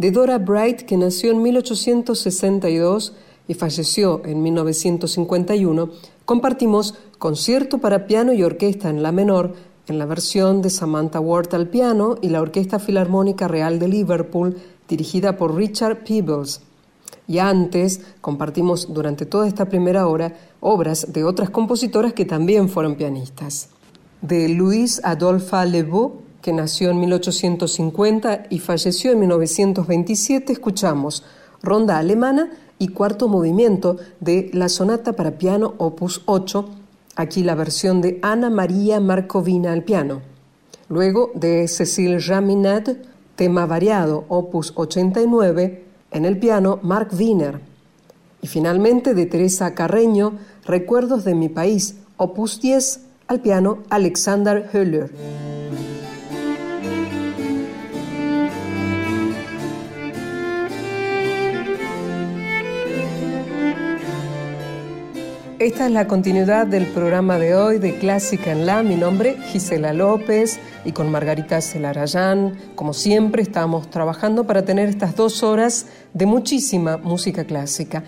De 0.00 0.10
Dora 0.12 0.38
Bright, 0.38 0.86
que 0.86 0.96
nació 0.96 1.30
en 1.30 1.42
1862 1.42 3.12
y 3.46 3.52
falleció 3.52 4.22
en 4.24 4.42
1951, 4.42 5.90
compartimos 6.24 6.94
concierto 7.18 7.76
para 7.76 8.06
piano 8.06 8.32
y 8.32 8.42
orquesta 8.42 8.88
en 8.88 9.02
la 9.02 9.12
menor, 9.12 9.52
en 9.88 9.98
la 9.98 10.06
versión 10.06 10.62
de 10.62 10.70
Samantha 10.70 11.20
Ward 11.20 11.54
al 11.54 11.68
piano 11.68 12.16
y 12.22 12.30
la 12.30 12.40
Orquesta 12.40 12.78
Filarmónica 12.78 13.46
Real 13.46 13.78
de 13.78 13.88
Liverpool, 13.88 14.56
dirigida 14.88 15.36
por 15.36 15.54
Richard 15.54 16.02
Peebles. 16.02 16.62
Y 17.28 17.36
antes 17.36 18.00
compartimos 18.22 18.94
durante 18.94 19.26
toda 19.26 19.46
esta 19.46 19.68
primera 19.68 20.06
hora 20.06 20.34
obras 20.60 21.12
de 21.12 21.24
otras 21.24 21.50
compositoras 21.50 22.14
que 22.14 22.24
también 22.24 22.70
fueron 22.70 22.94
pianistas. 22.94 23.68
De 24.22 24.48
Louise 24.48 25.02
Adolphe 25.04 25.66
Lebeau, 25.66 26.22
que 26.42 26.52
nació 26.52 26.90
en 26.90 27.00
1850 27.00 28.46
y 28.50 28.58
falleció 28.58 29.12
en 29.12 29.20
1927, 29.20 30.52
escuchamos 30.52 31.22
Ronda 31.62 31.98
Alemana 31.98 32.50
y 32.78 32.88
cuarto 32.88 33.28
movimiento 33.28 33.98
de 34.20 34.50
la 34.54 34.68
Sonata 34.68 35.12
para 35.12 35.38
piano 35.38 35.74
opus 35.78 36.22
8, 36.24 36.68
aquí 37.16 37.42
la 37.42 37.54
versión 37.54 38.00
de 38.00 38.18
Ana 38.22 38.48
María 38.48 39.00
Marcovina 39.00 39.72
al 39.72 39.84
piano. 39.84 40.22
Luego 40.88 41.30
de 41.34 41.68
Cécile 41.68 42.18
Raminat, 42.18 42.88
tema 43.36 43.66
variado 43.66 44.24
opus 44.28 44.72
89, 44.74 45.84
en 46.10 46.24
el 46.24 46.38
piano 46.38 46.80
Mark 46.82 47.10
Wiener. 47.16 47.60
Y 48.42 48.46
finalmente 48.46 49.14
de 49.14 49.26
Teresa 49.26 49.74
Carreño, 49.74 50.38
Recuerdos 50.64 51.24
de 51.24 51.34
mi 51.34 51.48
país, 51.48 51.96
opus 52.16 52.60
10, 52.60 53.00
al 53.28 53.40
piano 53.40 53.78
Alexander 53.90 54.68
Höller. 54.72 55.59
Esta 65.60 65.84
es 65.84 65.92
la 65.92 66.08
continuidad 66.08 66.66
del 66.66 66.86
programa 66.86 67.38
de 67.38 67.54
hoy 67.54 67.78
de 67.78 67.98
Clásica 67.98 68.50
en 68.50 68.64
La. 68.64 68.82
Mi 68.82 68.94
nombre, 68.94 69.36
Gisela 69.52 69.92
López, 69.92 70.58
y 70.86 70.92
con 70.92 71.10
Margarita 71.10 71.60
Celarayán, 71.60 72.56
como 72.74 72.94
siempre, 72.94 73.42
estamos 73.42 73.90
trabajando 73.90 74.46
para 74.46 74.64
tener 74.64 74.88
estas 74.88 75.16
dos 75.16 75.42
horas 75.42 75.84
de 76.14 76.24
muchísima 76.24 76.96
música 76.96 77.44
clásica 77.44 78.02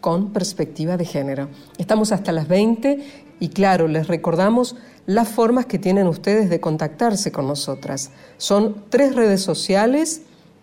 con 0.00 0.32
perspectiva 0.32 0.96
de 0.96 1.04
género. 1.04 1.50
Estamos 1.76 2.10
hasta 2.10 2.32
las 2.32 2.48
20 2.48 3.00
y 3.38 3.48
claro, 3.50 3.86
les 3.86 4.06
recordamos 4.06 4.74
las 5.04 5.28
formas 5.28 5.66
que 5.66 5.78
tienen 5.78 6.06
ustedes 6.06 6.48
de 6.48 6.60
contactarse 6.60 7.30
con 7.30 7.46
nosotras. 7.46 8.12
Son 8.38 8.82
tres 8.88 9.14
redes 9.14 9.42
sociales, 9.42 10.22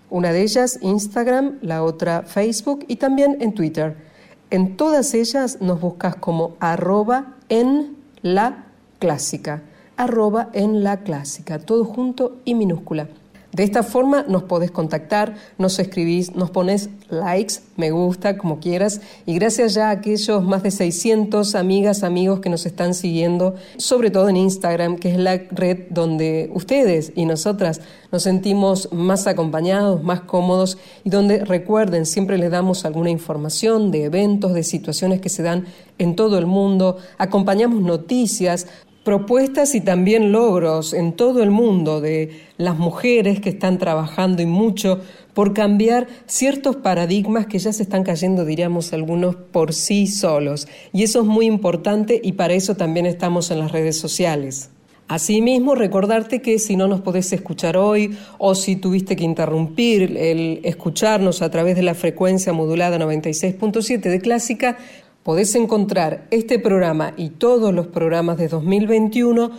una 0.09 0.31
de 0.31 0.41
ellas 0.41 0.79
Instagram, 0.81 1.59
la 1.61 1.83
otra 1.83 2.23
Facebook 2.23 2.83
y 2.87 2.95
también 2.95 3.37
en 3.41 3.53
Twitter. 3.53 4.09
En 4.51 4.75
todas 4.75 5.13
ellas 5.13 5.59
nos 5.61 5.79
buscas 5.79 6.17
como 6.17 6.57
arroba 6.59 7.37
en 7.47 7.95
la 8.21 8.65
clásica, 8.99 9.61
arroba 9.95 10.49
en 10.51 10.83
la 10.83 10.97
clásica, 11.03 11.57
todo 11.57 11.85
junto 11.85 12.35
y 12.43 12.53
minúscula. 12.53 13.07
De 13.53 13.63
esta 13.63 13.83
forma 13.83 14.23
nos 14.29 14.43
podés 14.43 14.71
contactar, 14.71 15.35
nos 15.57 15.77
escribís, 15.77 16.35
nos 16.35 16.51
pones 16.51 16.89
likes, 17.09 17.55
me 17.75 17.91
gusta, 17.91 18.37
como 18.37 18.59
quieras. 18.59 19.01
Y 19.25 19.35
gracias 19.35 19.73
ya 19.73 19.89
a 19.89 19.91
aquellos 19.91 20.43
más 20.43 20.63
de 20.63 20.71
600 20.71 21.55
amigas, 21.55 22.03
amigos 22.03 22.39
que 22.39 22.49
nos 22.49 22.65
están 22.65 22.93
siguiendo, 22.93 23.55
sobre 23.75 24.09
todo 24.09 24.29
en 24.29 24.37
Instagram, 24.37 24.95
que 24.95 25.11
es 25.11 25.17
la 25.17 25.37
red 25.51 25.87
donde 25.89 26.49
ustedes 26.53 27.11
y 27.15 27.25
nosotras 27.25 27.81
nos 28.11 28.23
sentimos 28.23 28.87
más 28.93 29.27
acompañados, 29.27 30.01
más 30.01 30.21
cómodos 30.21 30.77
y 31.03 31.09
donde 31.09 31.43
recuerden, 31.43 32.05
siempre 32.05 32.37
les 32.37 32.51
damos 32.51 32.85
alguna 32.85 33.09
información 33.09 33.91
de 33.91 34.05
eventos, 34.05 34.53
de 34.53 34.63
situaciones 34.63 35.19
que 35.19 35.29
se 35.29 35.43
dan 35.43 35.65
en 35.97 36.15
todo 36.15 36.37
el 36.37 36.45
mundo, 36.45 36.97
acompañamos 37.17 37.81
noticias, 37.81 38.67
propuestas 39.03 39.73
y 39.73 39.81
también 39.81 40.31
logros 40.31 40.93
en 40.93 41.13
todo 41.13 41.41
el 41.41 41.49
mundo 41.49 42.01
de 42.01 42.41
las 42.57 42.77
mujeres 42.77 43.39
que 43.39 43.49
están 43.49 43.77
trabajando 43.77 44.41
y 44.41 44.45
mucho 44.45 44.99
por 45.33 45.53
cambiar 45.53 46.07
ciertos 46.27 46.75
paradigmas 46.75 47.47
que 47.47 47.57
ya 47.57 47.73
se 47.73 47.83
están 47.83 48.03
cayendo, 48.03 48.45
diríamos 48.45 48.93
algunos, 48.93 49.35
por 49.35 49.73
sí 49.73 50.07
solos. 50.07 50.67
Y 50.93 51.03
eso 51.03 51.21
es 51.21 51.25
muy 51.25 51.45
importante 51.45 52.19
y 52.23 52.33
para 52.33 52.53
eso 52.53 52.75
también 52.75 53.05
estamos 53.05 53.49
en 53.49 53.59
las 53.59 53.71
redes 53.71 53.97
sociales. 53.97 54.69
Asimismo, 55.07 55.75
recordarte 55.75 56.41
que 56.41 56.57
si 56.57 56.77
no 56.77 56.87
nos 56.87 57.01
podés 57.01 57.33
escuchar 57.33 57.75
hoy 57.75 58.17
o 58.37 58.55
si 58.55 58.77
tuviste 58.77 59.17
que 59.17 59.25
interrumpir 59.25 60.15
el 60.15 60.61
escucharnos 60.63 61.41
a 61.41 61.51
través 61.51 61.75
de 61.75 61.83
la 61.83 61.95
frecuencia 61.95 62.53
modulada 62.53 62.97
96.7 62.97 63.99
de 63.99 64.21
Clásica, 64.21 64.77
Podés 65.23 65.53
encontrar 65.53 66.25
este 66.31 66.57
programa 66.57 67.13
y 67.15 67.29
todos 67.29 67.71
los 67.71 67.85
programas 67.85 68.37
de 68.39 68.47
2021 68.47 69.51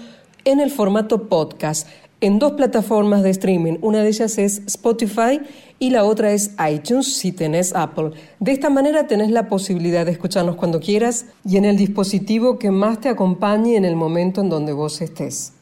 en 0.45 0.59
el 0.59 0.73
formato 0.73 1.29
podcast 1.29 1.87
en 2.21 2.41
dos 2.41 2.53
plataformas 2.53 3.23
de 3.23 3.31
streaming. 3.31 3.79
Una 3.81 4.03
de 4.03 4.09
ellas 4.09 4.39
es 4.39 4.63
Spotify 4.67 5.41
y 5.79 5.91
la 5.91 6.03
otra 6.03 6.33
es 6.33 6.57
iTunes 6.69 7.15
si 7.15 7.31
tenés 7.31 7.77
Apple. 7.77 8.11
De 8.41 8.51
esta 8.51 8.71
manera 8.71 9.07
tenés 9.07 9.31
la 9.31 9.49
posibilidad 9.49 10.05
de 10.05 10.11
escucharnos 10.11 10.57
cuando 10.57 10.81
quieras 10.81 11.27
y 11.45 11.59
en 11.59 11.65
el 11.65 11.77
dispositivo 11.77 12.59
que 12.59 12.73
más 12.73 13.01
te 13.01 13.09
acompañe 13.09 13.77
en 13.77 13.85
el 13.85 13.95
momento 13.95 14.41
en 14.41 14.49
donde 14.49 14.73
vos 14.73 15.01
estés. 15.01 15.53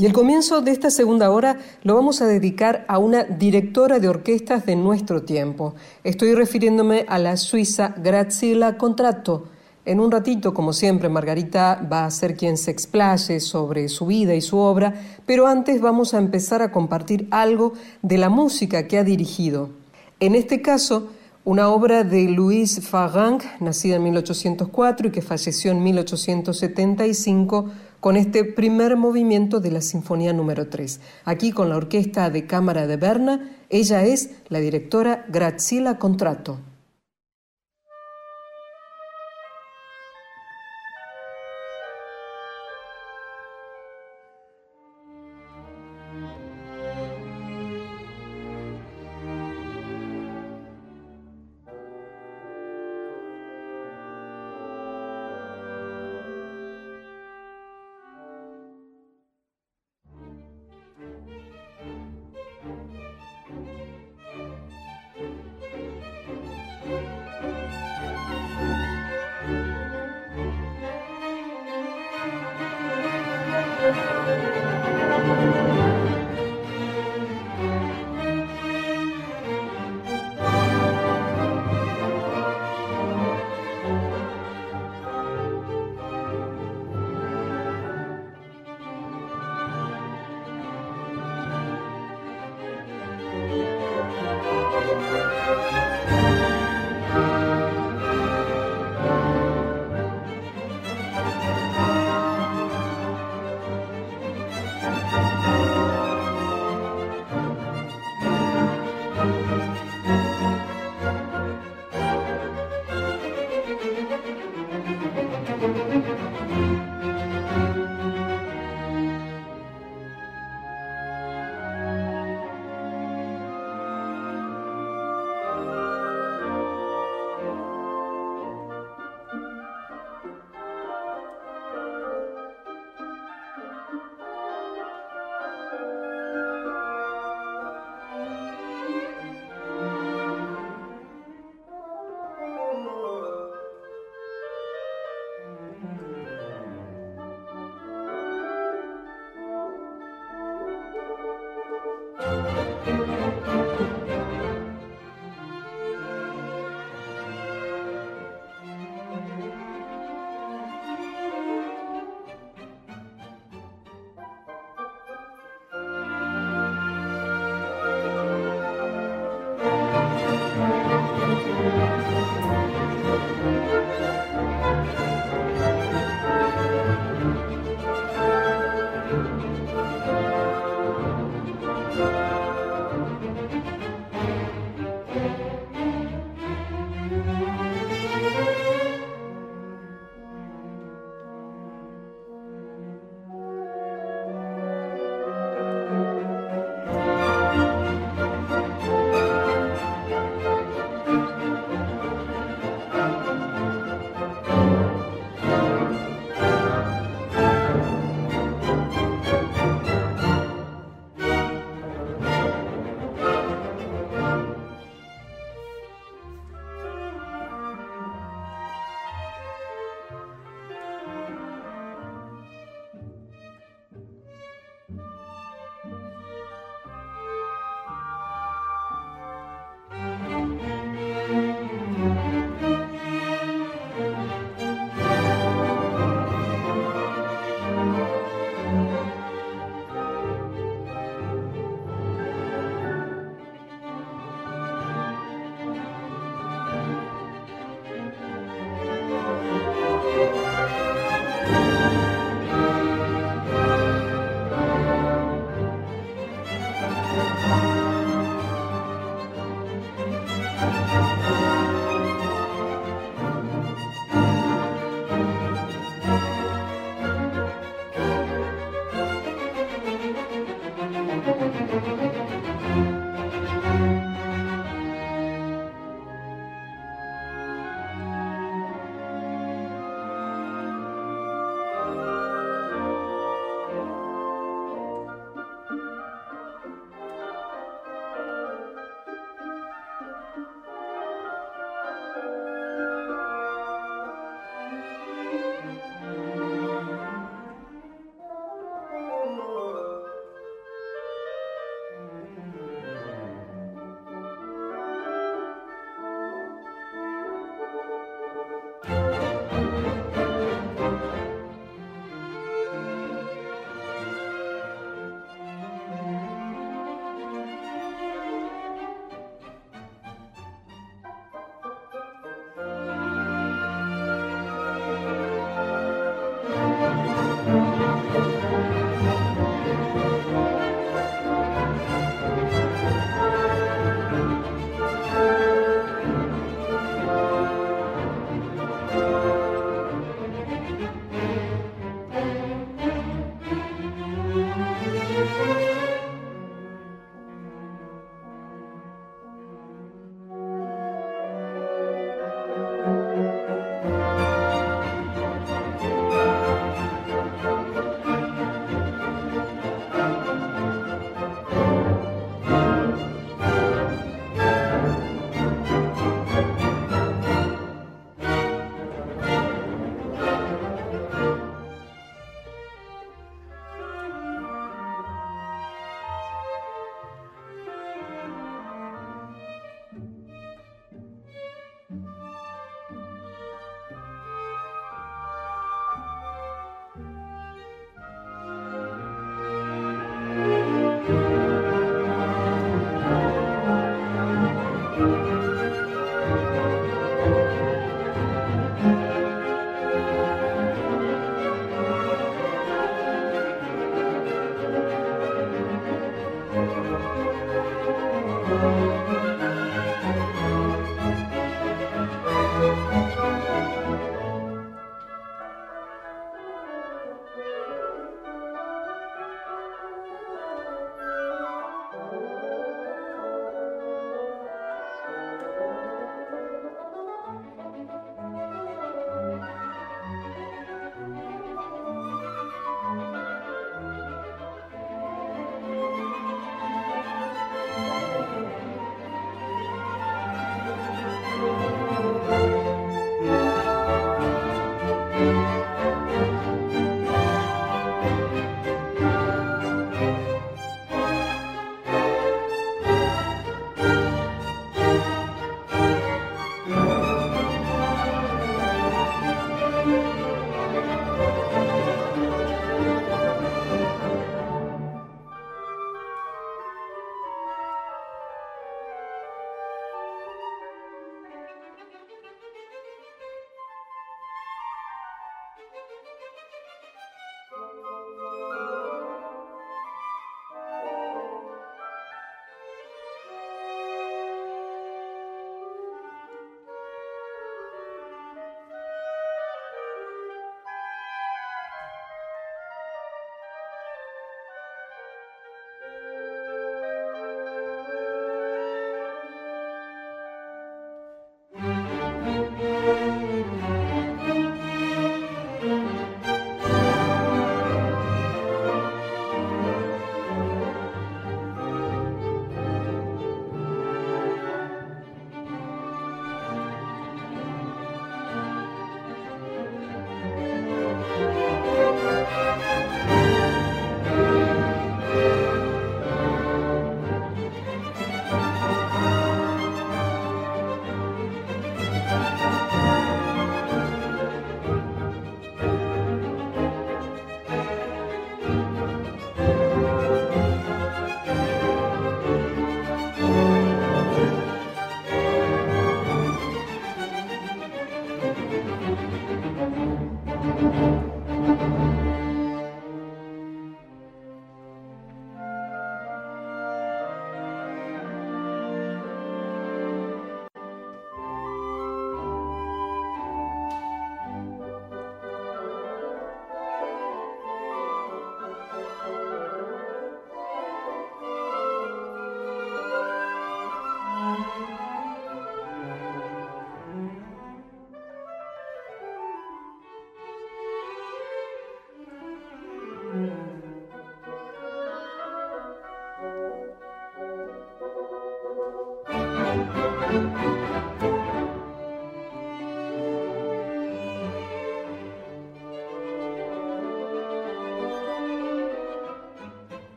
Y 0.00 0.06
el 0.06 0.14
comienzo 0.14 0.62
de 0.62 0.70
esta 0.70 0.90
segunda 0.90 1.30
hora 1.30 1.58
lo 1.82 1.94
vamos 1.94 2.22
a 2.22 2.26
dedicar 2.26 2.86
a 2.88 2.96
una 2.96 3.24
directora 3.24 3.98
de 3.98 4.08
orquestas 4.08 4.64
de 4.64 4.74
nuestro 4.74 5.24
tiempo. 5.24 5.74
Estoy 6.04 6.32
refiriéndome 6.32 7.04
a 7.06 7.18
la 7.18 7.36
suiza 7.36 7.94
Graciela 7.98 8.78
Contratto. 8.78 9.48
En 9.84 10.00
un 10.00 10.10
ratito, 10.10 10.54
como 10.54 10.72
siempre, 10.72 11.10
Margarita 11.10 11.86
va 11.92 12.06
a 12.06 12.10
ser 12.10 12.34
quien 12.34 12.56
se 12.56 12.70
explaye 12.70 13.40
sobre 13.40 13.90
su 13.90 14.06
vida 14.06 14.34
y 14.34 14.40
su 14.40 14.56
obra, 14.56 14.94
pero 15.26 15.46
antes 15.46 15.82
vamos 15.82 16.14
a 16.14 16.18
empezar 16.18 16.62
a 16.62 16.72
compartir 16.72 17.28
algo 17.30 17.74
de 18.00 18.16
la 18.16 18.30
música 18.30 18.88
que 18.88 18.96
ha 18.96 19.04
dirigido. 19.04 19.68
En 20.18 20.34
este 20.34 20.62
caso, 20.62 21.10
una 21.44 21.68
obra 21.68 22.04
de 22.04 22.24
Louise 22.24 22.80
Farrang, 22.80 23.42
nacida 23.60 23.96
en 23.96 24.04
1804 24.04 25.08
y 25.08 25.10
que 25.10 25.20
falleció 25.20 25.72
en 25.72 25.82
1875, 25.82 27.66
con 28.00 28.16
este 28.16 28.44
primer 28.44 28.96
movimiento 28.96 29.60
de 29.60 29.70
la 29.70 29.80
Sinfonía 29.80 30.32
número 30.32 30.68
3. 30.68 31.00
Aquí 31.24 31.52
con 31.52 31.68
la 31.68 31.76
Orquesta 31.76 32.30
de 32.30 32.46
Cámara 32.46 32.86
de 32.86 32.96
Berna, 32.96 33.50
ella 33.68 34.04
es 34.04 34.30
la 34.48 34.58
directora 34.58 35.26
Graciela 35.28 35.98
Contrato. 35.98 36.58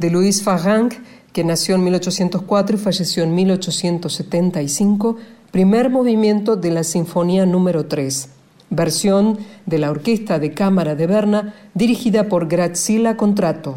De 0.00 0.10
Louis 0.10 0.42
Farranc, 0.42 0.94
que 1.34 1.44
nació 1.44 1.74
en 1.74 1.84
1804 1.84 2.76
y 2.76 2.80
falleció 2.80 3.22
en 3.22 3.34
1875, 3.34 5.16
primer 5.50 5.90
movimiento 5.90 6.56
de 6.56 6.70
la 6.70 6.84
Sinfonía 6.84 7.44
número 7.44 7.84
3, 7.84 8.30
versión 8.70 9.38
de 9.66 9.78
la 9.78 9.90
Orquesta 9.90 10.38
de 10.38 10.54
Cámara 10.54 10.94
de 10.94 11.06
Berna, 11.06 11.54
dirigida 11.74 12.28
por 12.30 12.48
Graciela 12.48 13.18
Contrato. 13.18 13.76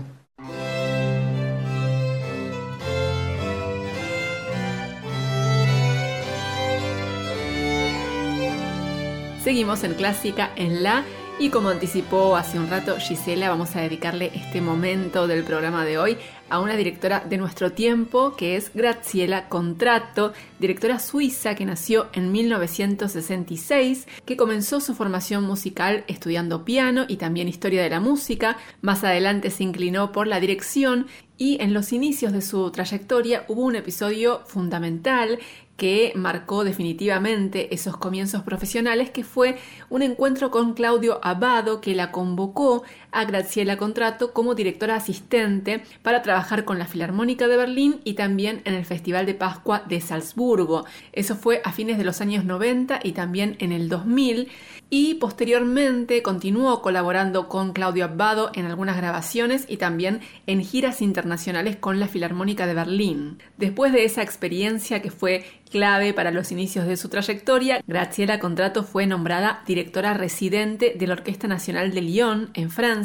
Seguimos 9.44 9.84
en 9.84 9.94
clásica 9.96 10.52
en 10.56 10.84
la 10.84 11.04
y 11.40 11.50
como 11.50 11.70
anticipó 11.70 12.36
hace 12.36 12.60
un 12.60 12.70
rato 12.70 12.96
Gisela, 13.00 13.50
vamos 13.50 13.76
a 13.76 13.82
dedicarle 13.82 14.32
este 14.36 14.62
momento 14.62 15.28
del 15.28 15.44
programa 15.44 15.84
de 15.84 15.98
hoy 15.98 16.18
a 16.50 16.60
una 16.60 16.76
directora 16.76 17.22
de 17.22 17.38
nuestro 17.38 17.72
tiempo 17.72 18.36
que 18.36 18.56
es 18.56 18.72
Graciela 18.74 19.50
Contratto, 19.50 20.34
directora 20.60 21.00
suiza 21.00 21.56
que 21.56 21.66
nació 21.66 22.08
en 22.14 22.32
1966, 22.32 24.08
que 24.26 24.38
comenzó 24.38 24.80
su 24.80 24.94
formación 24.94 25.44
musical 25.44 26.04
estudiando 26.08 26.64
piano 26.64 27.06
y 27.08 27.18
también 27.18 27.48
historia 27.48 27.82
de 27.82 27.90
la 27.90 28.00
música, 28.00 28.58
más 28.82 29.04
adelante 29.04 29.50
se 29.50 29.64
inclinó 29.64 30.12
por 30.12 30.28
la 30.28 30.40
dirección 30.40 31.08
y 31.38 31.60
en 31.62 31.74
los 31.74 31.92
inicios 31.92 32.32
de 32.32 32.42
su 32.42 32.70
trayectoria 32.72 33.46
hubo 33.48 33.64
un 33.64 33.76
episodio 33.76 34.42
fundamental 34.46 35.40
que 35.84 36.14
marcó 36.16 36.64
definitivamente 36.64 37.76
esos 37.76 37.98
comienzos 37.98 38.42
profesionales, 38.44 39.10
que 39.10 39.26
fue 39.26 39.58
un 39.90 40.02
encuentro 40.02 40.50
con 40.50 40.76
Claudio 40.76 41.20
Abado, 41.22 41.82
que 41.82 41.94
la 41.94 42.10
convocó 42.10 42.84
a 43.14 43.26
Graciela 43.26 43.78
Contrato 43.78 44.34
como 44.34 44.56
directora 44.56 44.96
asistente 44.96 45.84
para 46.02 46.22
trabajar 46.22 46.66
con 46.66 46.80
la 46.80 46.86
Filarmónica 46.86 47.48
de 47.48 47.58
Berlín 47.58 48.02
y 48.04 48.14
también 48.14 48.62
en 48.66 48.74
el 48.74 48.86
Festival 48.86 49.26
de 49.26 49.34
Pascua 49.34 49.84
de 49.88 50.02
Salzburgo. 50.02 50.86
Eso 51.12 51.36
fue 51.36 51.62
a 51.64 51.72
fines 51.72 51.98
de 51.98 52.04
los 52.04 52.22
años 52.22 52.46
90 52.46 53.00
y 53.04 53.14
también 53.14 53.56
en 53.60 53.72
el 53.72 53.90
2000 53.90 54.50
y 54.90 55.16
posteriormente 55.16 56.22
continuó 56.22 56.82
colaborando 56.82 57.48
con 57.48 57.74
Claudio 57.74 58.06
Abbado 58.06 58.52
en 58.54 58.66
algunas 58.66 58.98
grabaciones 58.98 59.66
y 59.68 59.78
también 59.78 60.22
en 60.46 60.64
giras 60.64 61.02
internacionales 61.02 61.78
con 61.78 62.00
la 62.00 62.08
Filarmónica 62.08 62.68
de 62.68 62.76
Berlín. 62.76 63.40
Después 63.58 63.92
de 63.92 64.06
esa 64.06 64.22
experiencia 64.22 65.02
que 65.02 65.10
fue 65.10 65.46
clave 65.72 66.14
para 66.14 66.30
los 66.30 66.52
inicios 66.52 66.86
de 66.86 66.98
su 66.98 67.10
trayectoria, 67.10 67.82
Graciela 67.88 68.40
Contrato 68.40 68.84
fue 68.84 69.08
nombrada 69.08 69.64
directora 69.66 70.14
residente 70.14 70.94
de 70.96 71.08
la 71.08 71.14
Orquesta 71.14 71.48
Nacional 71.48 71.92
de 71.92 72.02
Lyon, 72.02 72.52
en 72.54 72.70
Francia. 72.70 73.03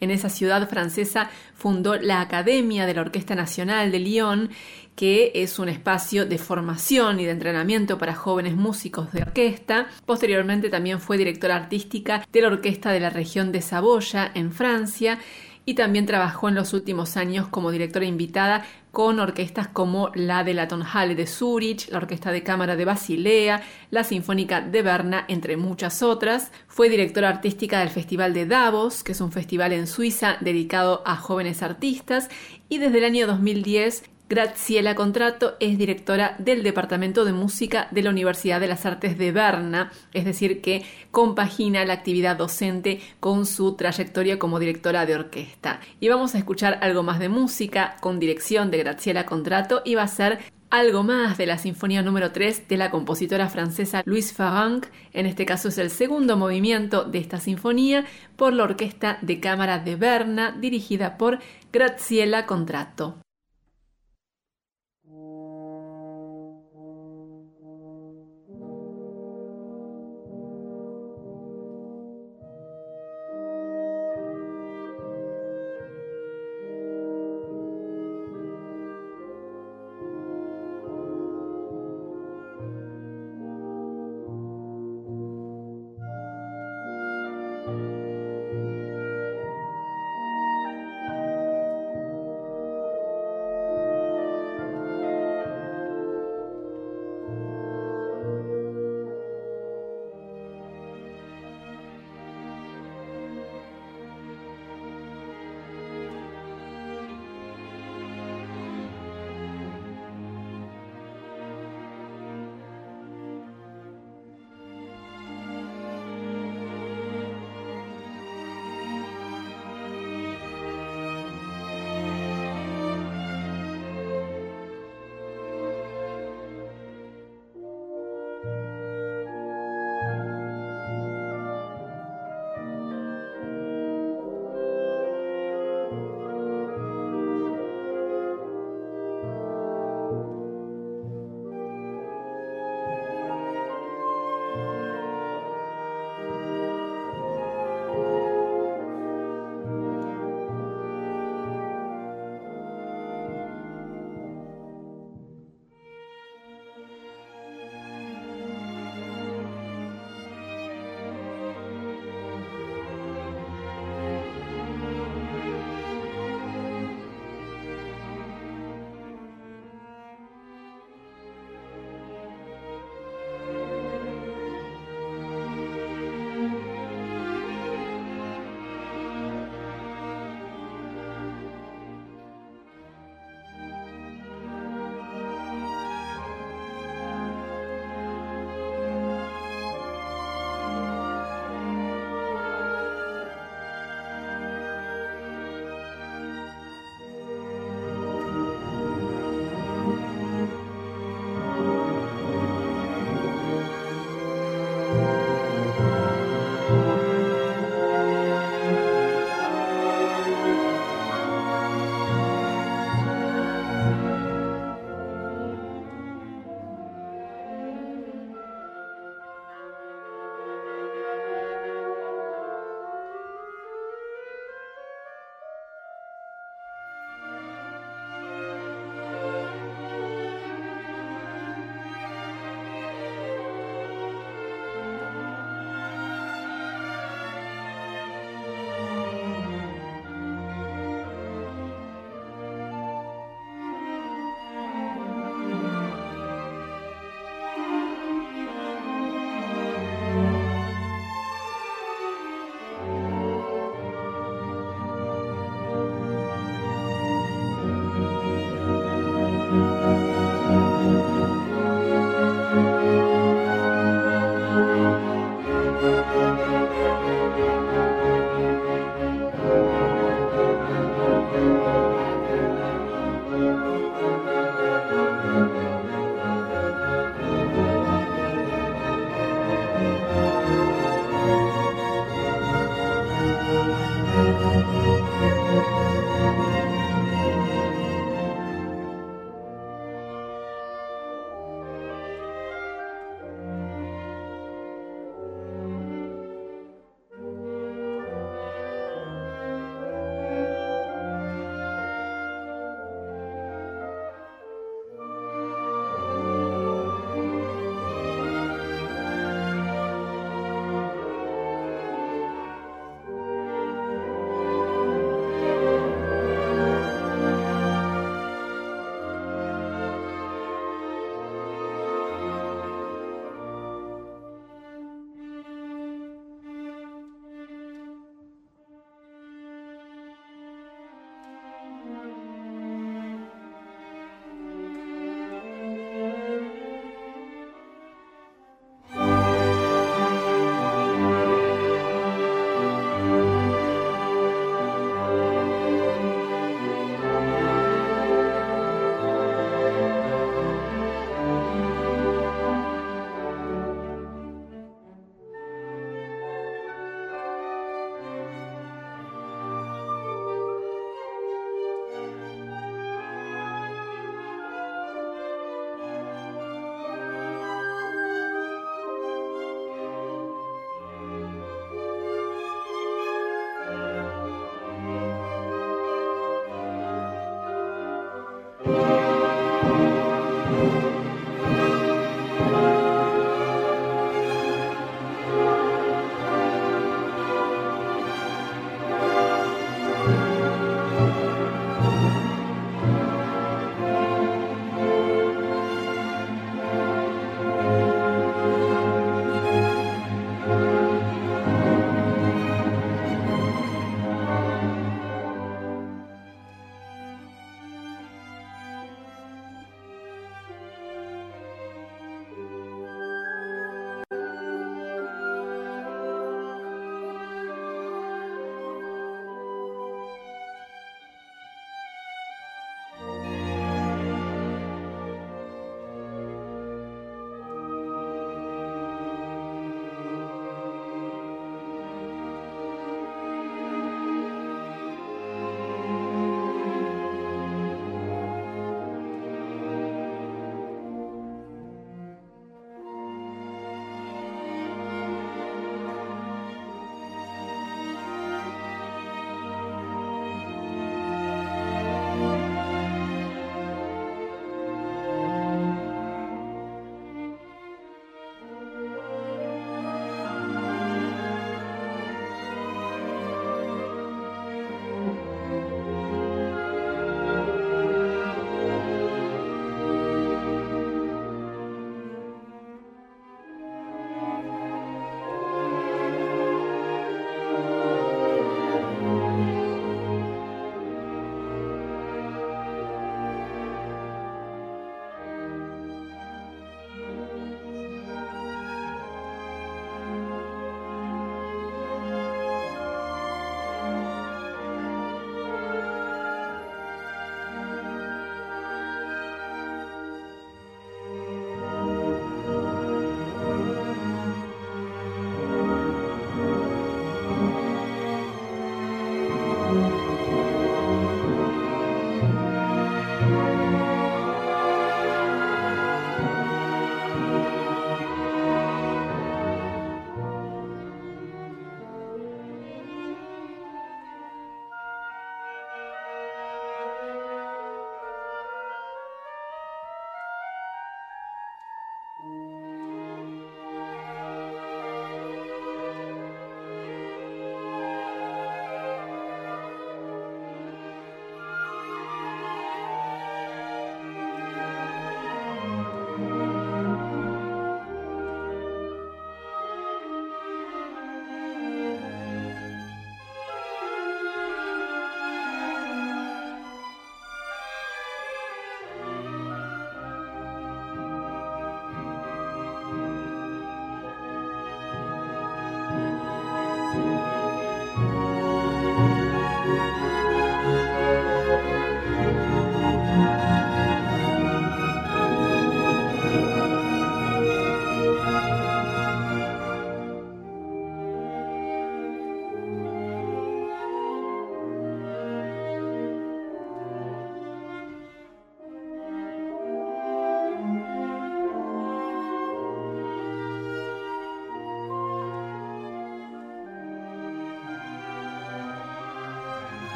En 0.00 0.10
esa 0.10 0.28
ciudad 0.28 0.68
francesa 0.68 1.30
fundó 1.54 1.96
la 1.96 2.20
Academia 2.20 2.86
de 2.86 2.94
la 2.94 3.02
Orquesta 3.02 3.34
Nacional 3.34 3.92
de 3.92 4.00
Lyon 4.00 4.50
que 4.96 5.30
es 5.34 5.58
un 5.58 5.68
espacio 5.68 6.24
de 6.24 6.38
formación 6.38 7.20
y 7.20 7.26
de 7.26 7.30
entrenamiento 7.32 7.98
para 7.98 8.14
jóvenes 8.14 8.56
músicos 8.56 9.12
de 9.12 9.22
orquesta. 9.22 9.88
Posteriormente 10.06 10.70
también 10.70 11.00
fue 11.00 11.18
directora 11.18 11.54
artística 11.54 12.26
de 12.32 12.40
la 12.40 12.48
Orquesta 12.48 12.90
de 12.90 13.00
la 13.00 13.10
región 13.10 13.52
de 13.52 13.60
Saboya 13.60 14.32
en 14.34 14.52
Francia 14.52 15.18
y 15.66 15.74
también 15.74 16.06
trabajó 16.06 16.48
en 16.48 16.54
los 16.54 16.72
últimos 16.72 17.16
años 17.16 17.48
como 17.48 17.72
directora 17.72 18.06
invitada 18.06 18.64
con 18.92 19.20
orquestas 19.20 19.68
como 19.68 20.10
la 20.14 20.44
de 20.44 20.54
la 20.54 20.68
Tonhalle 20.68 21.16
de 21.16 21.26
Zurich, 21.26 21.90
la 21.90 21.98
Orquesta 21.98 22.30
de 22.32 22.42
Cámara 22.42 22.76
de 22.76 22.86
Basilea, 22.86 23.62
la 23.90 24.04
Sinfónica 24.04 24.62
de 24.62 24.80
Berna, 24.80 25.26
entre 25.28 25.58
muchas 25.58 26.02
otras. 26.02 26.52
Fue 26.68 26.88
directora 26.88 27.28
artística 27.28 27.80
del 27.80 27.90
Festival 27.90 28.32
de 28.32 28.46
Davos, 28.46 29.02
que 29.02 29.12
es 29.12 29.20
un 29.20 29.32
festival 29.32 29.72
en 29.72 29.86
Suiza 29.86 30.38
dedicado 30.40 31.02
a 31.04 31.16
jóvenes 31.16 31.62
artistas, 31.62 32.30
y 32.68 32.78
desde 32.78 32.98
el 32.98 33.04
año 33.04 33.26
2010 33.26 34.04
Graciela 34.28 34.96
Contrato 34.96 35.54
es 35.60 35.78
directora 35.78 36.34
del 36.40 36.64
Departamento 36.64 37.24
de 37.24 37.32
Música 37.32 37.86
de 37.92 38.02
la 38.02 38.10
Universidad 38.10 38.58
de 38.60 38.66
las 38.66 38.84
Artes 38.84 39.16
de 39.18 39.30
Berna, 39.30 39.92
es 40.12 40.24
decir, 40.24 40.60
que 40.60 40.84
compagina 41.12 41.84
la 41.84 41.92
actividad 41.92 42.36
docente 42.36 43.00
con 43.20 43.46
su 43.46 43.76
trayectoria 43.76 44.36
como 44.36 44.58
directora 44.58 45.06
de 45.06 45.14
orquesta. 45.14 45.78
Y 46.00 46.08
vamos 46.08 46.34
a 46.34 46.38
escuchar 46.38 46.80
algo 46.82 47.04
más 47.04 47.20
de 47.20 47.28
música 47.28 47.94
con 48.00 48.18
dirección 48.18 48.72
de 48.72 48.78
Graciela 48.78 49.26
Contrato 49.26 49.82
y 49.84 49.94
va 49.94 50.02
a 50.02 50.08
ser 50.08 50.40
algo 50.70 51.04
más 51.04 51.38
de 51.38 51.46
la 51.46 51.58
Sinfonía 51.58 52.02
número 52.02 52.32
3 52.32 52.66
de 52.66 52.76
la 52.76 52.90
compositora 52.90 53.48
francesa 53.48 54.02
Louise 54.04 54.34
Farranc. 54.34 54.86
En 55.12 55.26
este 55.26 55.46
caso 55.46 55.68
es 55.68 55.78
el 55.78 55.90
segundo 55.90 56.36
movimiento 56.36 57.04
de 57.04 57.18
esta 57.18 57.38
sinfonía 57.38 58.04
por 58.34 58.52
la 58.52 58.64
Orquesta 58.64 59.18
de 59.22 59.38
Cámara 59.38 59.78
de 59.78 59.94
Berna, 59.94 60.56
dirigida 60.58 61.16
por 61.16 61.38
Graciela 61.72 62.44
Contrato. 62.46 63.18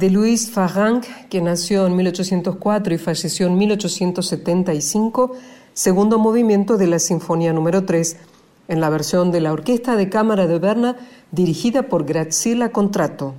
De 0.00 0.08
Louis 0.08 0.50
Farranc, 0.50 1.04
que 1.28 1.42
nació 1.42 1.86
en 1.86 1.94
1804 1.94 2.94
y 2.94 2.96
falleció 2.96 3.46
en 3.48 3.58
1875, 3.58 5.32
segundo 5.74 6.18
movimiento 6.18 6.78
de 6.78 6.86
la 6.86 6.98
Sinfonía 6.98 7.52
número 7.52 7.84
3, 7.84 8.16
en 8.68 8.80
la 8.80 8.88
versión 8.88 9.30
de 9.30 9.42
la 9.42 9.52
Orquesta 9.52 9.96
de 9.96 10.08
Cámara 10.08 10.46
de 10.46 10.58
Berna, 10.58 10.96
dirigida 11.32 11.82
por 11.82 12.06
Graciela 12.06 12.70
Contrato. 12.70 13.34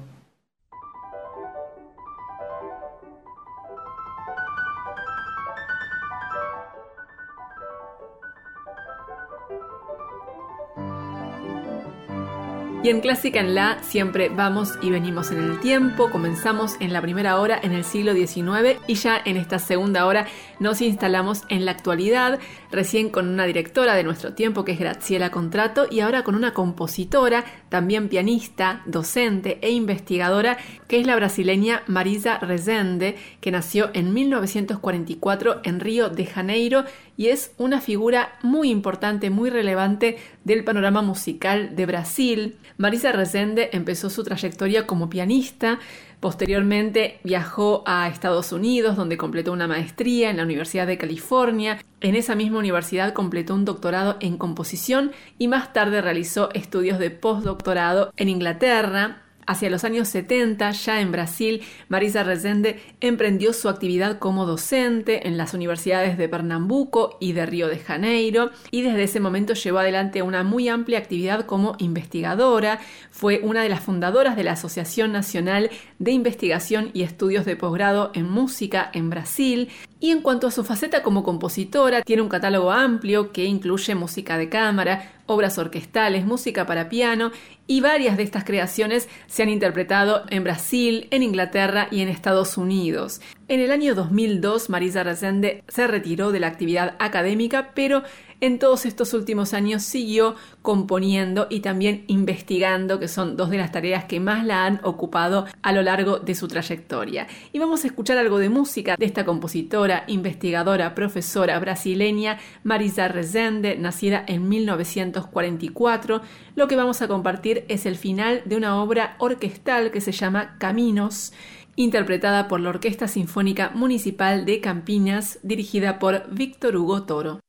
En 12.92 13.00
Clásica 13.00 13.40
en 13.40 13.56
La 13.56 13.82
siempre 13.84 14.28
vamos 14.28 14.74
y 14.82 14.90
venimos 14.90 15.32
en 15.32 15.38
el 15.38 15.62
tiempo. 15.62 16.12
Comenzamos 16.12 16.76
en 16.82 16.92
la 16.92 17.02
primera 17.02 17.40
hora 17.40 17.58
en 17.64 17.72
el 17.72 17.86
siglo 17.86 18.14
XIX 18.14 18.82
y 18.86 18.96
ya 18.96 19.22
en 19.24 19.38
esta 19.38 19.60
segunda 19.60 20.06
hora 20.06 20.28
nos 20.60 20.82
instalamos 20.82 21.44
en 21.48 21.64
la 21.64 21.72
actualidad, 21.72 22.40
recién 22.70 23.10
con 23.10 23.30
una 23.30 23.46
directora 23.46 23.96
de 23.96 24.04
nuestro 24.04 24.34
tiempo 24.34 24.66
que 24.66 24.74
es 24.74 24.80
Graciela 24.80 25.32
Contrato 25.32 25.88
y 25.90 26.02
ahora 26.02 26.26
con 26.26 26.36
una 26.36 26.54
compositora, 26.54 27.46
también 27.70 28.10
pianista, 28.10 28.82
docente 28.86 29.58
e 29.62 29.72
investigadora 29.72 30.58
que 30.90 31.00
es 31.00 31.08
la 31.08 31.16
brasileña 31.16 31.84
Marisa 31.88 32.40
Rezende, 32.40 33.16
que 33.40 33.52
nació 33.52 33.90
en 33.94 34.14
1944 34.14 35.62
en 35.64 35.80
Río 35.80 36.10
de 36.10 36.26
Janeiro 36.26 36.84
y 37.22 37.30
es 37.30 37.54
una 37.60 37.82
figura 37.82 38.34
muy 38.42 38.72
importante, 38.72 39.30
muy 39.30 39.52
relevante 39.52 40.18
del 40.44 40.64
panorama 40.64 41.04
musical 41.04 41.76
de 41.76 41.86
Brasil. 41.86 42.58
Marisa 42.80 43.12
Resende 43.12 43.70
empezó 43.74 44.10
su 44.10 44.24
trayectoria 44.24 44.88
como 44.88 45.08
pianista, 45.08 45.78
Posteriormente 46.22 47.20
viajó 47.24 47.84
a 47.88 48.08
Estados 48.08 48.52
Unidos, 48.52 48.96
donde 48.96 49.18
completó 49.18 49.52
una 49.52 49.68
maestría 49.68 50.30
en 50.30 50.38
la 50.38 50.44
Universidad 50.44 50.86
de 50.86 51.00
California. 51.00 51.80
En 52.00 52.14
esa 52.14 52.36
misma 52.36 52.60
universidad 52.60 53.14
completó 53.14 53.56
un 53.56 53.66
doctorado 53.66 54.18
en 54.20 54.38
composición 54.38 55.14
y 55.40 55.48
más 55.48 55.74
tarde 55.74 56.00
realizó 56.00 56.52
estudios 56.54 57.00
de 57.00 57.10
postdoctorado 57.10 58.14
en 58.18 58.30
Inglaterra. 58.30 59.21
Hacia 59.48 59.70
los 59.70 59.84
años 59.84 60.08
70, 60.08 60.72
ya 60.72 61.02
en 61.02 61.12
Brasil, 61.12 61.62
Marisa 61.90 62.24
Rezende 62.24 62.80
emprendió 63.02 63.54
su 63.54 63.70
actividad 63.70 64.20
como 64.20 64.46
docente 64.46 65.28
en 65.28 65.38
las 65.38 65.54
universidades 65.54 66.18
de 66.18 66.30
Pernambuco 66.30 67.18
y 67.20 67.34
de 67.34 67.46
Río 67.46 67.68
de 67.68 67.80
Janeiro 67.80 68.52
y 68.70 68.84
desde 68.84 69.04
ese 69.04 69.20
momento 69.20 69.54
llevó 69.54 69.80
adelante 69.80 70.22
una 70.22 70.44
muy 70.44 70.70
amplia 70.70 71.00
actividad 71.00 71.46
como 71.46 71.76
investigadora. 71.80 72.80
Fue 73.10 73.40
una 73.44 73.64
de 73.64 73.70
las 73.70 73.82
fundadoras 73.82 74.36
de 74.36 74.44
la 74.44 74.54
Asociación 74.54 75.12
Nacional 75.12 75.70
de 76.00 76.12
Investigación 76.12 76.92
y 76.94 77.04
Estudios 77.04 77.46
de 77.46 77.56
Posgrado 77.56 78.12
en 78.14 78.30
Música 78.30 78.92
en 78.94 79.10
Brasil. 79.10 79.70
Y 80.04 80.10
en 80.10 80.22
cuanto 80.22 80.48
a 80.48 80.52
su 80.52 80.64
faceta 80.64 81.04
como 81.04 81.22
compositora, 81.22 82.02
tiene 82.02 82.24
un 82.24 82.28
catálogo 82.28 82.72
amplio 82.72 83.32
que 83.32 83.46
incluye 83.46 83.94
música 83.94 84.36
de 84.40 84.50
cámara, 84.50 85.12
obras 85.28 85.60
orquestales, 85.60 86.26
música 86.26 86.66
para 86.66 86.90
piano 86.90 87.32
y 87.68 87.82
varias 87.82 88.18
de 88.18 88.24
estas 88.24 88.44
creaciones 88.44 89.08
se 89.28 89.44
han 89.44 89.50
interpretado 89.50 90.24
en 90.32 90.44
Brasil, 90.44 91.08
en 91.12 91.22
Inglaterra 91.22 91.88
y 91.92 92.02
en 92.02 92.10
Estados 92.10 92.58
Unidos. 92.58 93.22
En 93.48 93.60
el 93.60 93.72
año 93.72 93.94
2002, 93.94 94.72
Marisa 94.72 95.04
Resende 95.04 95.64
se 95.68 95.86
retiró 95.86 96.32
de 96.32 96.40
la 96.40 96.48
actividad 96.48 96.96
académica, 96.98 97.70
pero 97.76 98.02
en 98.42 98.58
todos 98.58 98.86
estos 98.86 99.14
últimos 99.14 99.54
años 99.54 99.84
siguió 99.84 100.36
componiendo 100.64 101.48
y 101.50 101.62
también 101.62 102.04
investigando, 102.08 103.00
que 103.00 103.08
son 103.08 103.38
dos 103.38 103.52
de 103.52 103.58
las 103.58 103.72
tareas 103.72 104.06
que 104.06 104.20
más 104.20 104.46
la 104.46 104.66
han 104.66 104.82
ocupado 104.84 105.46
a 105.62 105.72
lo 105.72 105.84
largo 105.84 106.20
de 106.20 106.36
su 106.36 106.48
trayectoria. 106.48 107.28
Y 107.54 107.60
vamos 107.60 107.84
a 107.84 107.88
escuchar 107.88 108.18
algo 108.18 108.40
de 108.40 108.50
música 108.50 108.96
de 108.98 109.06
esta 109.06 109.26
compositora, 109.26 110.04
investigadora, 110.08 110.96
profesora 110.96 111.60
brasileña 111.60 112.40
Marisa 112.64 113.08
Resende, 113.08 113.78
nacida 113.78 114.24
en 114.28 114.50
1944. 114.50 116.22
Lo 116.56 116.68
que 116.68 116.76
vamos 116.76 117.02
a 117.02 117.08
compartir 117.08 117.64
es 117.68 117.86
el 117.86 117.96
final 117.96 118.42
de 118.46 118.58
una 118.58 118.82
obra 118.82 119.16
orquestal 119.20 119.92
que 119.92 120.02
se 120.02 120.12
llama 120.12 120.58
Caminos 120.58 121.32
interpretada 121.78 122.50
por 122.50 122.60
la 122.60 122.70
Orquesta 122.70 123.08
Sinfónica 123.08 123.72
Municipal 123.74 124.46
de 124.46 124.60
Campinas, 124.60 125.40
dirigida 125.42 126.00
por 126.00 126.30
Víctor 126.30 126.76
Hugo 126.76 127.04
Toro. 127.04 127.40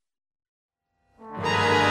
Bye. 1.41 1.82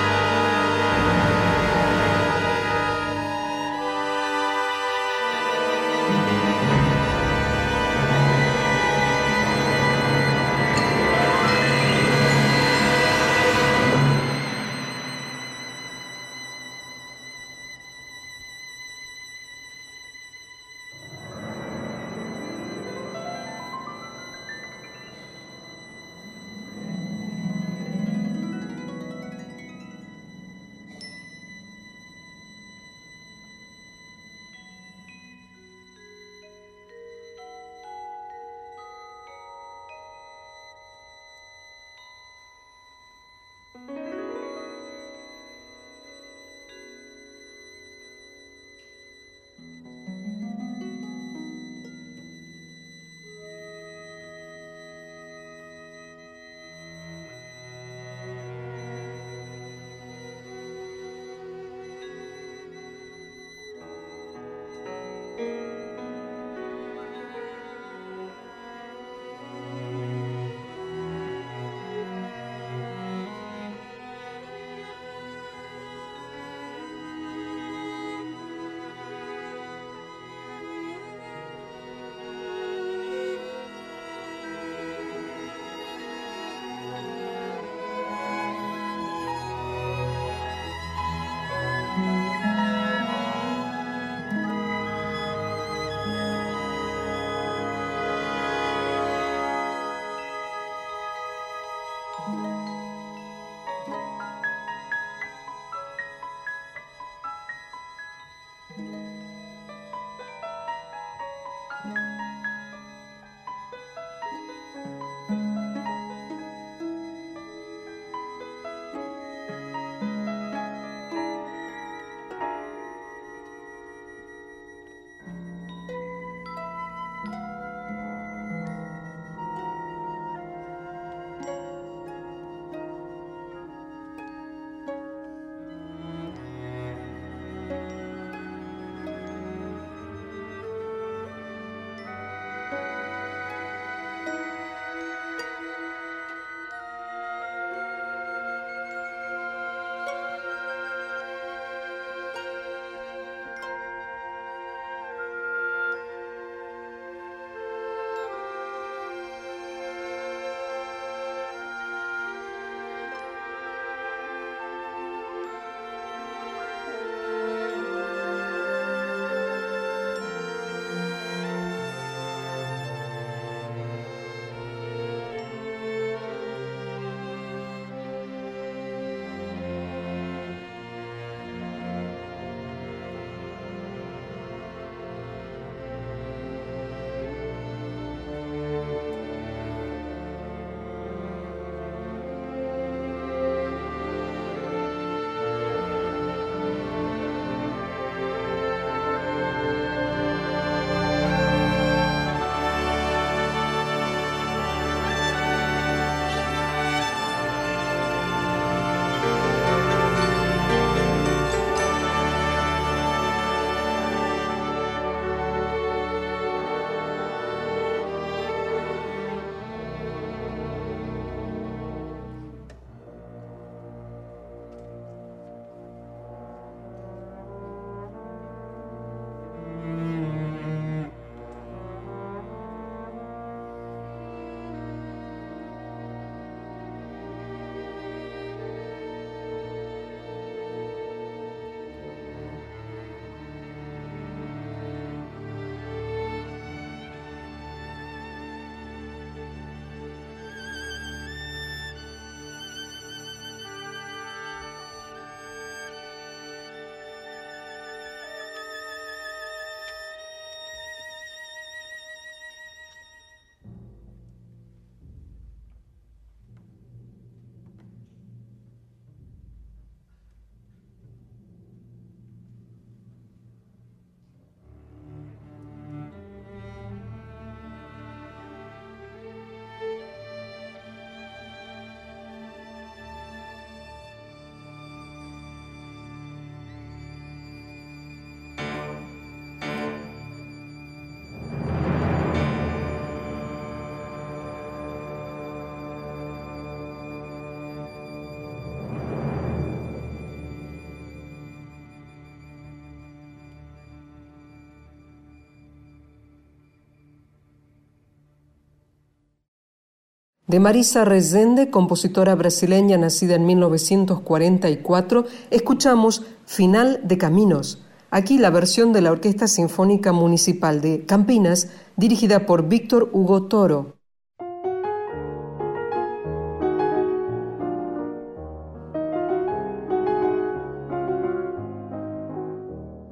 De 310.52 310.60
Marisa 310.60 311.06
Rezende, 311.06 311.70
compositora 311.70 312.36
brasileña 312.36 312.98
nacida 312.98 313.36
en 313.36 313.46
1944, 313.46 315.24
escuchamos 315.50 316.24
Final 316.46 317.00
de 317.06 317.18
Caminos. 317.18 317.86
Aquí 318.10 318.38
la 318.38 318.50
versión 318.50 318.92
de 318.92 319.00
la 319.00 319.14
Orquesta 319.14 319.48
Sinfónica 319.48 320.12
Municipal 320.12 320.82
de 320.82 321.06
Campinas, 321.06 321.70
dirigida 321.96 322.46
por 322.46 322.68
Víctor 322.68 323.12
Hugo 323.14 323.44
Toro. 323.44 323.96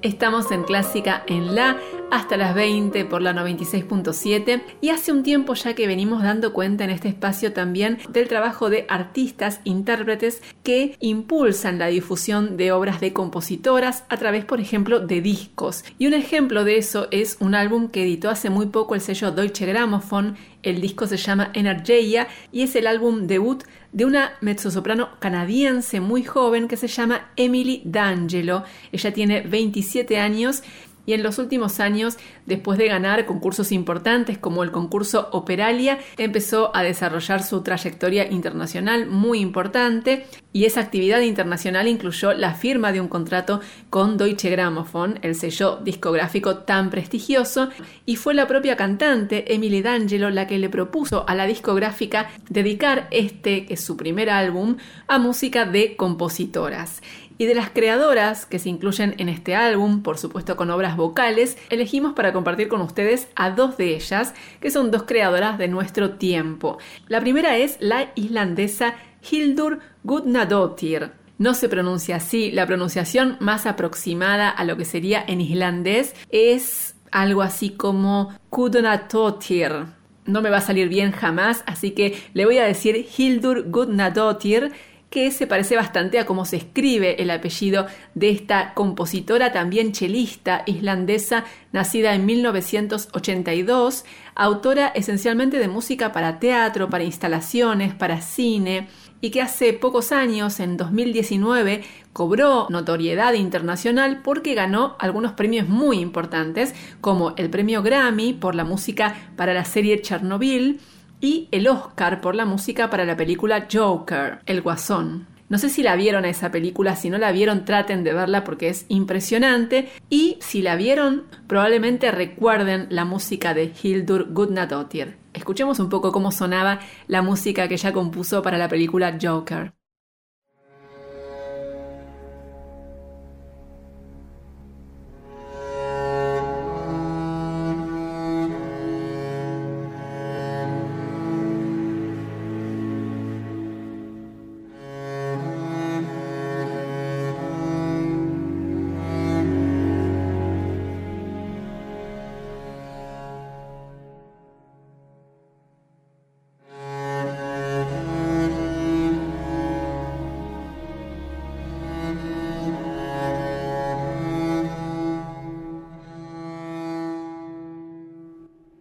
Estamos 0.02 0.52
en 0.52 0.64
Clásica 0.64 1.24
en 1.28 1.56
La 1.56 1.78
hasta 2.12 2.38
las 2.38 2.56
20 2.56 3.06
por 3.06 3.22
la 3.22 3.34
96.7 3.34 4.62
y 4.82 4.90
hace 4.90 5.12
un 5.12 5.24
tiempo 5.24 5.54
ya 5.54 5.74
que 5.74 5.88
venimos 5.88 6.24
dando 6.24 6.54
cuenta 6.54 6.84
en 6.84 6.90
este 6.90 7.08
espacio 7.08 7.54
también 7.54 8.00
del 8.10 8.28
trabajo 8.28 8.70
de 8.70 8.86
artistas, 8.90 9.62
intérpretes 9.64 10.42
que 10.64 10.96
impulsan 11.00 11.80
la 11.80 11.88
difusión 11.88 12.58
de 12.58 12.72
obras 12.72 13.00
de 13.00 13.14
compositoras 13.14 14.04
a 14.10 14.18
través, 14.18 14.46
por 14.46 14.60
ejemplo, 14.60 15.00
de 15.00 15.22
discos. 15.22 15.84
Y 15.98 16.08
un 16.08 16.14
ejemplo 16.14 16.64
de 16.64 16.78
eso 16.78 17.08
es 17.12 17.38
un 17.40 17.56
álbum 17.56 17.90
que 17.90 18.04
editó 18.04 18.30
hace 18.30 18.50
muy 18.50 18.68
poco 18.68 18.96
el 18.96 19.02
sello 19.02 19.32
Deutsche 19.32 19.66
Grammophon. 19.66 20.36
El 20.62 20.82
disco 20.82 21.08
se 21.08 21.18
llama 21.18 21.52
Energeia 21.54 22.28
y 22.52 22.64
es 22.64 22.76
el 22.76 22.88
álbum 22.88 23.28
debut 23.28 23.64
de 23.92 24.06
una 24.06 24.34
mezzosoprano 24.42 25.10
canadiense 25.20 26.00
muy 26.00 26.24
joven 26.24 26.68
que 26.68 26.78
se 26.78 26.88
llama 26.88 27.32
Emily 27.38 27.82
D'Angelo. 27.86 28.64
Ella 28.92 29.14
tiene 29.14 29.42
27 29.42 30.20
años 30.20 30.64
y 31.10 31.14
en 31.14 31.24
los 31.24 31.40
últimos 31.40 31.80
años, 31.80 32.20
después 32.46 32.78
de 32.78 32.88
ganar 32.88 33.26
concursos 33.26 33.72
importantes 33.72 34.38
como 34.38 34.62
el 34.62 34.70
concurso 34.70 35.28
Operalia, 35.32 35.98
empezó 36.18 36.70
a 36.76 36.84
desarrollar 36.84 37.42
su 37.42 37.64
trayectoria 37.64 38.32
internacional 38.32 39.08
muy 39.08 39.40
importante 39.40 40.28
y 40.54 40.66
esa 40.66 40.82
actividad 40.82 41.22
internacional 41.22 41.88
incluyó 41.88 42.34
la 42.34 42.54
firma 42.54 42.92
de 42.92 43.02
un 43.02 43.08
contrato 43.08 43.60
con 43.90 44.18
Deutsche 44.18 44.52
Grammophon, 44.52 45.18
el 45.24 45.34
sello 45.34 45.80
discográfico 45.84 46.58
tan 46.58 46.92
prestigioso, 46.92 47.70
y 48.06 48.16
fue 48.16 48.36
la 48.36 48.46
propia 48.46 48.76
cantante 48.76 49.56
Emily 49.56 49.82
D'Angelo 49.82 50.30
la 50.30 50.46
que 50.46 50.60
le 50.60 50.70
propuso 50.70 51.28
a 51.28 51.34
la 51.34 51.48
discográfica 51.48 52.30
dedicar 52.50 53.08
este, 53.10 53.66
que 53.66 53.74
es 53.74 53.84
su 53.84 53.98
primer 53.98 54.30
álbum, 54.30 54.78
a 55.08 55.18
música 55.18 55.66
de 55.66 55.96
compositoras. 55.96 57.02
Y 57.40 57.46
de 57.46 57.56
las 57.56 57.70
creadoras 57.70 58.46
que 58.46 58.60
se 58.60 58.68
incluyen 58.68 59.16
en 59.18 59.30
este 59.30 59.56
álbum, 59.56 60.04
por 60.04 60.18
supuesto 60.18 60.58
con 60.58 60.70
obras 60.72 60.98
vocales, 60.98 61.58
elegimos 61.70 62.12
para 62.12 62.34
compartir 62.34 62.68
con 62.68 62.82
ustedes 62.82 63.30
a 63.34 63.50
dos 63.50 63.78
de 63.78 63.96
ellas, 63.96 64.34
que 64.60 64.70
son 64.70 64.92
dos 64.92 65.04
creadoras 65.04 65.58
de 65.58 65.70
nuestro 65.70 66.16
tiempo. 66.16 66.80
La 67.08 67.22
primera 67.22 67.56
es 67.56 67.78
la 67.80 68.12
islandesa 68.16 68.96
Hildur 69.32 69.80
Gudnadottir. 70.04 71.12
No 71.38 71.54
se 71.54 71.70
pronuncia 71.70 72.18
así, 72.18 72.52
la 72.52 72.68
pronunciación 72.68 73.38
más 73.40 73.66
aproximada 73.66 74.50
a 74.50 74.66
lo 74.66 74.76
que 74.76 74.84
sería 74.84 75.24
en 75.26 75.40
islandés 75.40 76.16
es 76.32 76.98
algo 77.10 77.42
así 77.42 77.70
como 77.70 78.38
Gudnadottir. 78.52 79.86
No 80.26 80.42
me 80.42 80.50
va 80.50 80.58
a 80.58 80.62
salir 80.62 80.90
bien 80.90 81.14
jamás, 81.14 81.64
así 81.66 81.92
que 81.92 82.22
le 82.34 82.46
voy 82.46 82.58
a 82.58 82.66
decir 82.66 83.08
Hildur 83.18 83.70
Gudnadottir 83.70 84.74
que 85.10 85.32
se 85.32 85.48
parece 85.48 85.76
bastante 85.76 86.20
a 86.20 86.26
cómo 86.26 86.46
se 86.46 86.58
escribe 86.58 87.22
el 87.22 87.32
apellido 87.32 87.88
de 88.14 88.30
esta 88.30 88.74
compositora 88.74 89.52
también 89.52 89.92
chelista 89.92 90.64
islandesa 90.66 91.46
nacida 91.72 92.14
en 92.14 92.26
1982, 92.26 94.06
autora 94.36 94.88
esencialmente 94.90 95.58
de 95.58 95.68
música 95.68 96.12
para 96.12 96.40
teatro, 96.40 96.90
para 96.90 97.04
instalaciones, 97.04 97.94
para 97.94 98.22
cine, 98.22 98.88
y 99.22 99.32
que 99.32 99.42
hace 99.42 99.74
pocos 99.74 100.12
años, 100.12 100.60
en 100.60 100.78
2019, 100.78 101.84
cobró 102.14 102.68
notoriedad 102.70 103.34
internacional 103.34 104.22
porque 104.24 104.54
ganó 104.54 104.96
algunos 105.00 105.34
premios 105.34 105.68
muy 105.68 106.00
importantes, 106.00 106.74
como 107.02 107.34
el 107.36 107.50
premio 107.50 107.84
Grammy 107.84 108.34
por 108.34 108.56
la 108.56 108.64
música 108.64 109.16
para 109.36 109.54
la 109.54 109.66
serie 109.66 110.02
Chernobyl, 110.02 110.80
y 111.22 111.48
el 111.52 111.68
Oscar 111.68 112.22
por 112.22 112.36
la 112.36 112.46
música 112.46 112.90
para 112.90 113.06
la 113.06 113.18
película 113.18 113.68
Joker, 113.72 114.40
El 114.46 114.62
Guasón. 114.62 115.28
No 115.50 115.58
sé 115.58 115.70
si 115.70 115.82
la 115.82 115.96
vieron 115.96 116.26
a 116.26 116.30
esa 116.30 116.52
película, 116.52 116.96
si 116.96 117.10
no 117.10 117.18
la 117.18 117.32
vieron 117.32 117.66
traten 117.66 118.04
de 118.04 118.14
verla 118.14 118.44
porque 118.44 118.70
es 118.70 118.86
impresionante 118.88 119.90
y 120.10 120.38
si 120.42 120.62
la 120.62 120.76
vieron 120.76 121.24
probablemente 121.48 122.12
recuerden 122.12 122.86
la 122.92 123.04
música 123.04 123.56
de 123.56 123.74
Hildur 123.82 124.32
Gudnadottir. 124.32 125.18
Escuchemos 125.34 125.80
un 125.80 125.90
poco 125.90 126.12
cómo 126.12 126.32
sonaba 126.32 126.80
la 127.08 127.24
música 127.24 127.68
que 127.68 127.76
ella 127.76 127.94
compuso 127.94 128.44
para 128.44 128.60
la 128.60 128.68
película 128.68 129.18
Joker. 129.20 129.74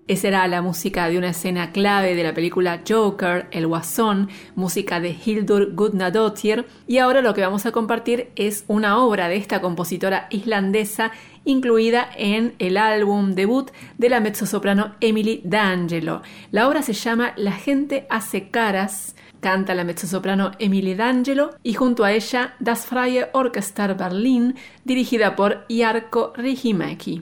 Esa 0.08 0.28
era 0.28 0.48
la 0.48 0.62
música 0.62 1.06
de 1.10 1.18
una 1.18 1.28
escena 1.28 1.70
clave 1.70 2.14
de 2.14 2.22
la 2.22 2.32
película 2.32 2.80
Joker, 2.88 3.46
El 3.50 3.66
Guasón, 3.66 4.30
música 4.54 5.00
de 5.00 5.14
Hildur 5.22 5.74
Gudnadottir, 5.74 6.64
y 6.86 6.96
ahora 6.96 7.20
lo 7.20 7.34
que 7.34 7.42
vamos 7.42 7.66
a 7.66 7.72
compartir 7.72 8.30
es 8.34 8.64
una 8.68 8.96
obra 9.04 9.28
de 9.28 9.36
esta 9.36 9.60
compositora 9.60 10.26
islandesa 10.30 11.12
incluida 11.44 12.08
en 12.16 12.54
el 12.58 12.78
álbum 12.78 13.34
debut 13.34 13.70
de 13.98 14.08
la 14.08 14.20
mezzosoprano 14.20 14.94
Emily 15.02 15.42
D'Angelo. 15.44 16.22
La 16.52 16.66
obra 16.68 16.80
se 16.80 16.94
llama 16.94 17.34
La 17.36 17.52
gente 17.52 18.06
hace 18.08 18.48
caras, 18.48 19.14
canta 19.40 19.74
la 19.74 19.84
mezzosoprano 19.84 20.52
Emily 20.58 20.94
D'Angelo 20.94 21.50
y 21.62 21.74
junto 21.74 22.04
a 22.04 22.12
ella 22.12 22.54
Das 22.60 22.86
Freie 22.86 23.28
Orchester 23.34 23.94
Berlin, 23.94 24.54
dirigida 24.84 25.36
por 25.36 25.66
Jarkko 25.68 26.32
Rihimäki. 26.34 27.20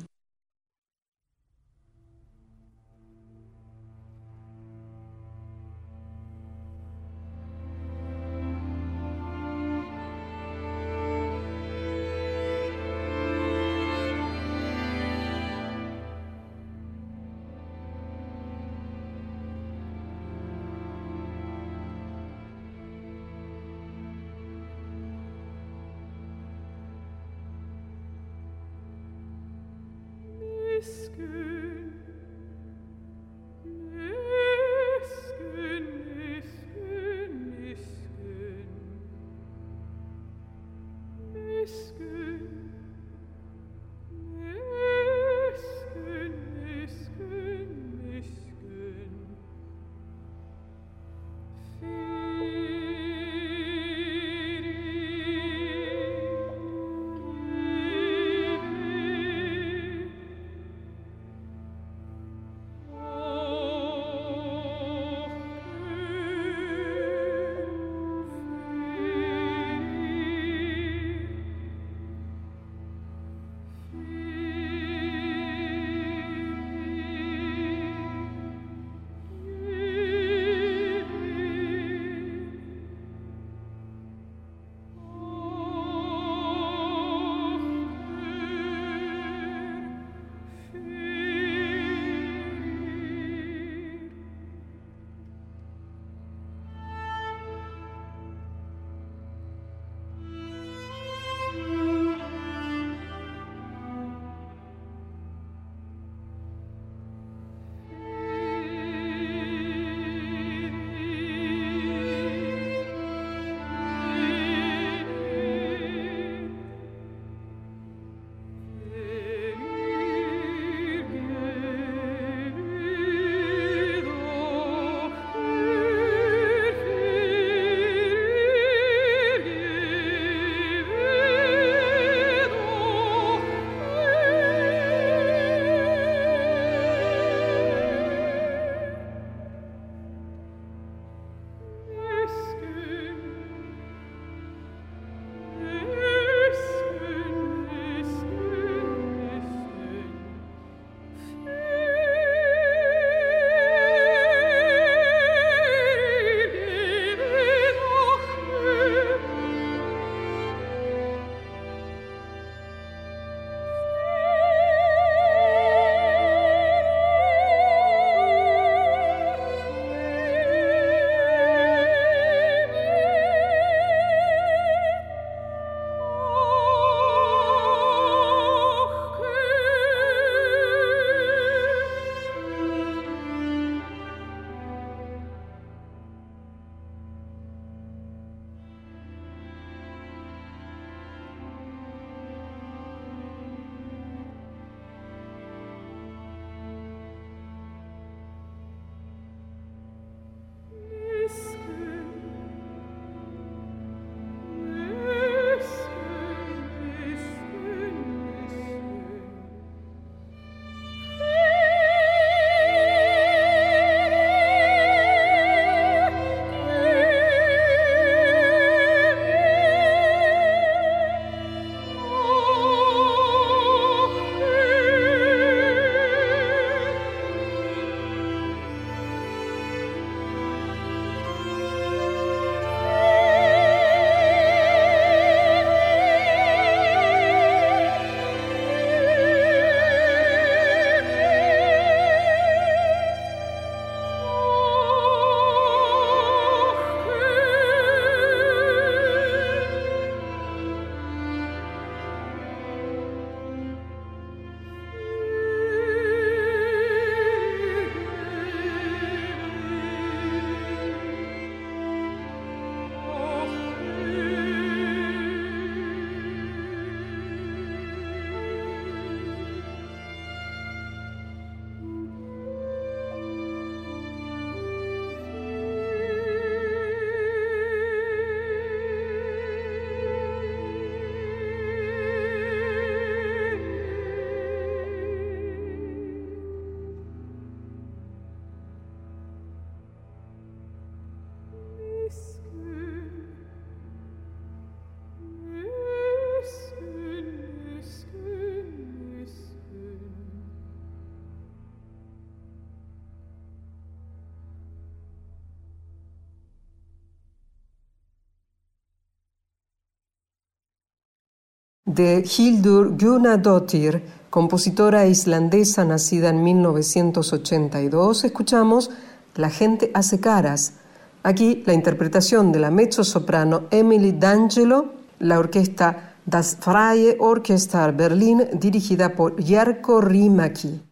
De 311.96 312.22
Hildur 312.22 312.94
Gunnadóttir, 312.98 314.02
compositora 314.28 315.06
islandesa 315.06 315.82
nacida 315.86 316.28
en 316.28 316.44
1982, 316.44 318.24
escuchamos 318.24 318.90
La 319.34 319.48
gente 319.48 319.90
hace 319.94 320.20
caras. 320.20 320.74
Aquí 321.22 321.62
la 321.64 321.72
interpretación 321.72 322.52
de 322.52 322.60
la 322.60 322.70
mezzo-soprano 322.70 323.62
Emily 323.70 324.12
D'Angelo, 324.12 324.92
la 325.20 325.38
orquesta 325.38 326.16
Das 326.26 326.58
Freie 326.60 327.16
Orchester 327.18 327.92
Berlin 327.92 328.44
dirigida 328.52 329.14
por 329.14 329.42
Jarko 329.42 330.02
Rimaki. 330.02 330.85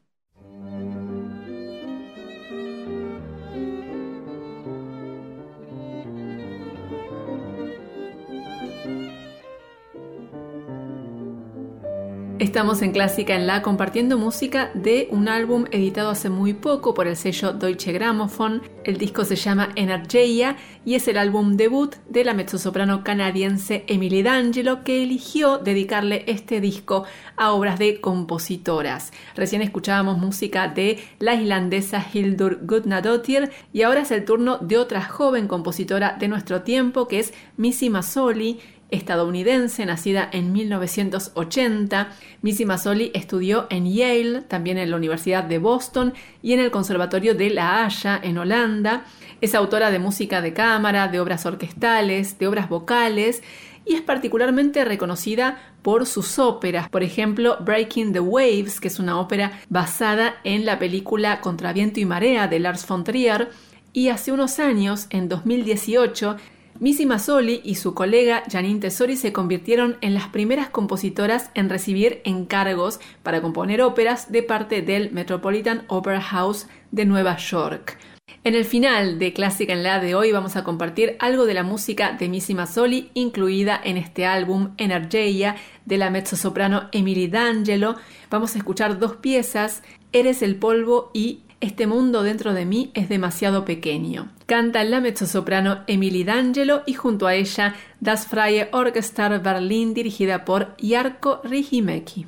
Estamos 12.54 12.82
en 12.82 12.92
Clásica 12.92 13.34
en 13.34 13.48
La 13.48 13.62
compartiendo 13.62 14.16
música 14.16 14.70
de 14.74 15.08
un 15.10 15.26
álbum 15.26 15.64
editado 15.72 16.10
hace 16.10 16.30
muy 16.30 16.52
poco 16.52 16.94
por 16.94 17.08
el 17.08 17.16
sello 17.16 17.52
Deutsche 17.52 17.90
Grammophon. 17.90 18.62
El 18.84 18.96
disco 18.96 19.24
se 19.24 19.34
llama 19.34 19.70
Energeia 19.74 20.56
y 20.84 20.94
es 20.94 21.08
el 21.08 21.18
álbum 21.18 21.56
debut 21.56 21.96
de 22.08 22.22
la 22.22 22.32
mezzosoprano 22.32 23.02
canadiense 23.02 23.82
Emily 23.88 24.22
D'Angelo 24.22 24.84
que 24.84 25.02
eligió 25.02 25.58
dedicarle 25.58 26.22
este 26.28 26.60
disco 26.60 27.06
a 27.36 27.50
obras 27.50 27.80
de 27.80 28.00
compositoras. 28.00 29.12
Recién 29.34 29.60
escuchábamos 29.60 30.18
música 30.18 30.68
de 30.68 31.02
la 31.18 31.34
islandesa 31.34 32.06
Hildur 32.12 32.60
Gudnadottir 32.62 33.50
y 33.72 33.82
ahora 33.82 34.02
es 34.02 34.12
el 34.12 34.24
turno 34.24 34.58
de 34.58 34.78
otra 34.78 35.02
joven 35.02 35.48
compositora 35.48 36.16
de 36.20 36.28
nuestro 36.28 36.62
tiempo 36.62 37.08
que 37.08 37.18
es 37.18 37.34
Missy 37.56 37.90
Masoli 37.90 38.60
estadounidense, 38.94 39.84
nacida 39.84 40.28
en 40.32 40.52
1980. 40.52 42.08
Missy 42.42 42.64
Mazzoli 42.64 43.10
estudió 43.14 43.66
en 43.70 43.92
Yale, 43.92 44.42
también 44.42 44.78
en 44.78 44.90
la 44.90 44.96
Universidad 44.96 45.44
de 45.44 45.58
Boston 45.58 46.14
y 46.42 46.52
en 46.52 46.60
el 46.60 46.70
Conservatorio 46.70 47.34
de 47.34 47.50
La 47.50 47.84
Haya, 47.84 48.18
en 48.22 48.38
Holanda. 48.38 49.04
Es 49.40 49.54
autora 49.54 49.90
de 49.90 49.98
música 49.98 50.40
de 50.40 50.54
cámara, 50.54 51.08
de 51.08 51.20
obras 51.20 51.44
orquestales, 51.44 52.38
de 52.38 52.46
obras 52.46 52.68
vocales 52.68 53.42
y 53.86 53.94
es 53.94 54.00
particularmente 54.00 54.84
reconocida 54.84 55.58
por 55.82 56.06
sus 56.06 56.38
óperas, 56.38 56.88
por 56.88 57.02
ejemplo 57.02 57.58
Breaking 57.60 58.12
the 58.12 58.20
Waves, 58.20 58.80
que 58.80 58.88
es 58.88 58.98
una 58.98 59.20
ópera 59.20 59.60
basada 59.68 60.36
en 60.44 60.64
la 60.64 60.78
película 60.78 61.40
Contraviento 61.40 62.00
y 62.00 62.06
Marea 62.06 62.48
de 62.48 62.58
Lars 62.58 62.86
von 62.86 63.04
Trier, 63.04 63.50
y 63.92 64.08
hace 64.08 64.32
unos 64.32 64.58
años, 64.58 65.06
en 65.10 65.28
2018, 65.28 66.36
Missy 66.80 67.06
Mazzoli 67.06 67.60
y 67.62 67.76
su 67.76 67.94
colega 67.94 68.42
Janine 68.50 68.80
Tesori 68.80 69.16
se 69.16 69.32
convirtieron 69.32 69.96
en 70.00 70.12
las 70.12 70.28
primeras 70.28 70.70
compositoras 70.70 71.50
en 71.54 71.70
recibir 71.70 72.20
encargos 72.24 72.98
para 73.22 73.40
componer 73.40 73.80
óperas 73.80 74.32
de 74.32 74.42
parte 74.42 74.82
del 74.82 75.12
Metropolitan 75.12 75.84
Opera 75.86 76.20
House 76.20 76.66
de 76.90 77.04
Nueva 77.04 77.36
York. 77.36 77.96
En 78.42 78.56
el 78.56 78.64
final 78.64 79.20
de 79.20 79.32
Clásica 79.32 79.72
en 79.72 79.84
la 79.84 80.00
de 80.00 80.16
hoy 80.16 80.32
vamos 80.32 80.56
a 80.56 80.64
compartir 80.64 81.16
algo 81.20 81.46
de 81.46 81.54
la 81.54 81.62
música 81.62 82.12
de 82.12 82.28
Missy 82.28 82.54
Mazzoli 82.54 83.10
incluida 83.14 83.80
en 83.82 83.96
este 83.96 84.26
álbum 84.26 84.74
Energeia 84.76 85.54
de 85.86 85.96
la 85.96 86.10
mezzosoprano 86.10 86.88
Emily 86.90 87.28
D'Angelo. 87.28 87.94
Vamos 88.30 88.54
a 88.54 88.58
escuchar 88.58 88.98
dos 88.98 89.16
piezas, 89.16 89.82
Eres 90.12 90.42
el 90.42 90.56
polvo 90.56 91.10
y 91.12 91.43
este 91.64 91.86
mundo 91.86 92.22
dentro 92.22 92.54
de 92.54 92.66
mí 92.66 92.90
es 92.94 93.08
demasiado 93.08 93.64
pequeño. 93.64 94.30
Canta 94.46 94.84
la 94.84 95.00
mezzosoprano 95.00 95.80
Emily 95.86 96.22
D'Angelo 96.22 96.82
y 96.86 96.92
junto 96.94 97.26
a 97.26 97.34
ella 97.34 97.74
Das 98.00 98.26
Freie 98.26 98.68
Orchester 98.72 99.40
Berlin 99.40 99.94
dirigida 99.94 100.44
por 100.44 100.76
Jarko 100.80 101.40
Rihimäki. 101.42 102.26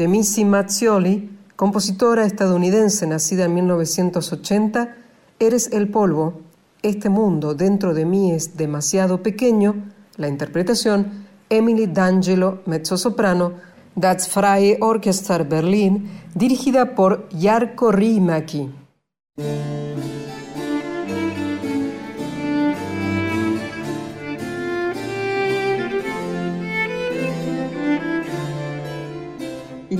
De 0.00 0.08
Missy 0.08 0.46
Mazzioli, 0.46 1.28
compositora 1.56 2.24
estadounidense 2.24 3.06
nacida 3.06 3.44
en 3.44 3.52
1980, 3.52 4.96
Eres 5.38 5.70
el 5.72 5.90
polvo, 5.90 6.40
este 6.82 7.10
mundo 7.10 7.54
dentro 7.54 7.92
de 7.92 8.06
mí 8.06 8.32
es 8.32 8.56
demasiado 8.56 9.22
pequeño, 9.22 9.92
la 10.16 10.28
interpretación 10.28 11.26
Emily 11.50 11.86
D'Angelo, 11.86 12.62
mezzosoprano, 12.64 13.52
Das 13.94 14.26
Freie 14.26 14.78
Orchester 14.80 15.44
Berlin, 15.44 16.08
dirigida 16.34 16.94
por 16.94 17.28
Jarko 17.38 17.92
Riimäki. 17.92 18.70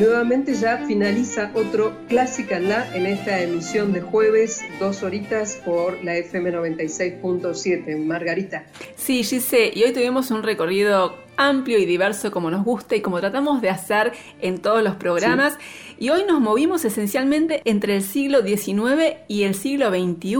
Nuevamente 0.00 0.54
ya 0.54 0.78
finaliza 0.86 1.50
otro 1.54 1.92
Clásica 2.08 2.58
La 2.58 2.96
en 2.96 3.04
esta 3.04 3.38
emisión 3.40 3.92
de 3.92 4.00
jueves, 4.00 4.62
dos 4.80 5.02
horitas 5.02 5.60
por 5.62 6.02
la 6.02 6.16
FM 6.16 6.52
96.7. 6.52 8.02
Margarita. 8.02 8.64
Sí, 8.96 9.22
Gise, 9.22 9.70
y 9.74 9.82
hoy 9.82 9.92
tuvimos 9.92 10.30
un 10.30 10.42
recorrido 10.42 11.14
amplio 11.36 11.78
y 11.78 11.84
diverso 11.84 12.30
como 12.30 12.50
nos 12.50 12.64
gusta 12.64 12.96
y 12.96 13.00
como 13.00 13.20
tratamos 13.20 13.60
de 13.60 13.70
hacer 13.70 14.12
en 14.40 14.58
todos 14.58 14.82
los 14.82 14.94
programas. 14.94 15.58
Y 16.02 16.08
hoy 16.08 16.24
nos 16.26 16.40
movimos 16.40 16.86
esencialmente 16.86 17.60
entre 17.66 17.94
el 17.94 18.02
siglo 18.02 18.40
XIX 18.40 19.18
y 19.28 19.42
el 19.42 19.54
siglo 19.54 19.90
XXI. 19.90 20.34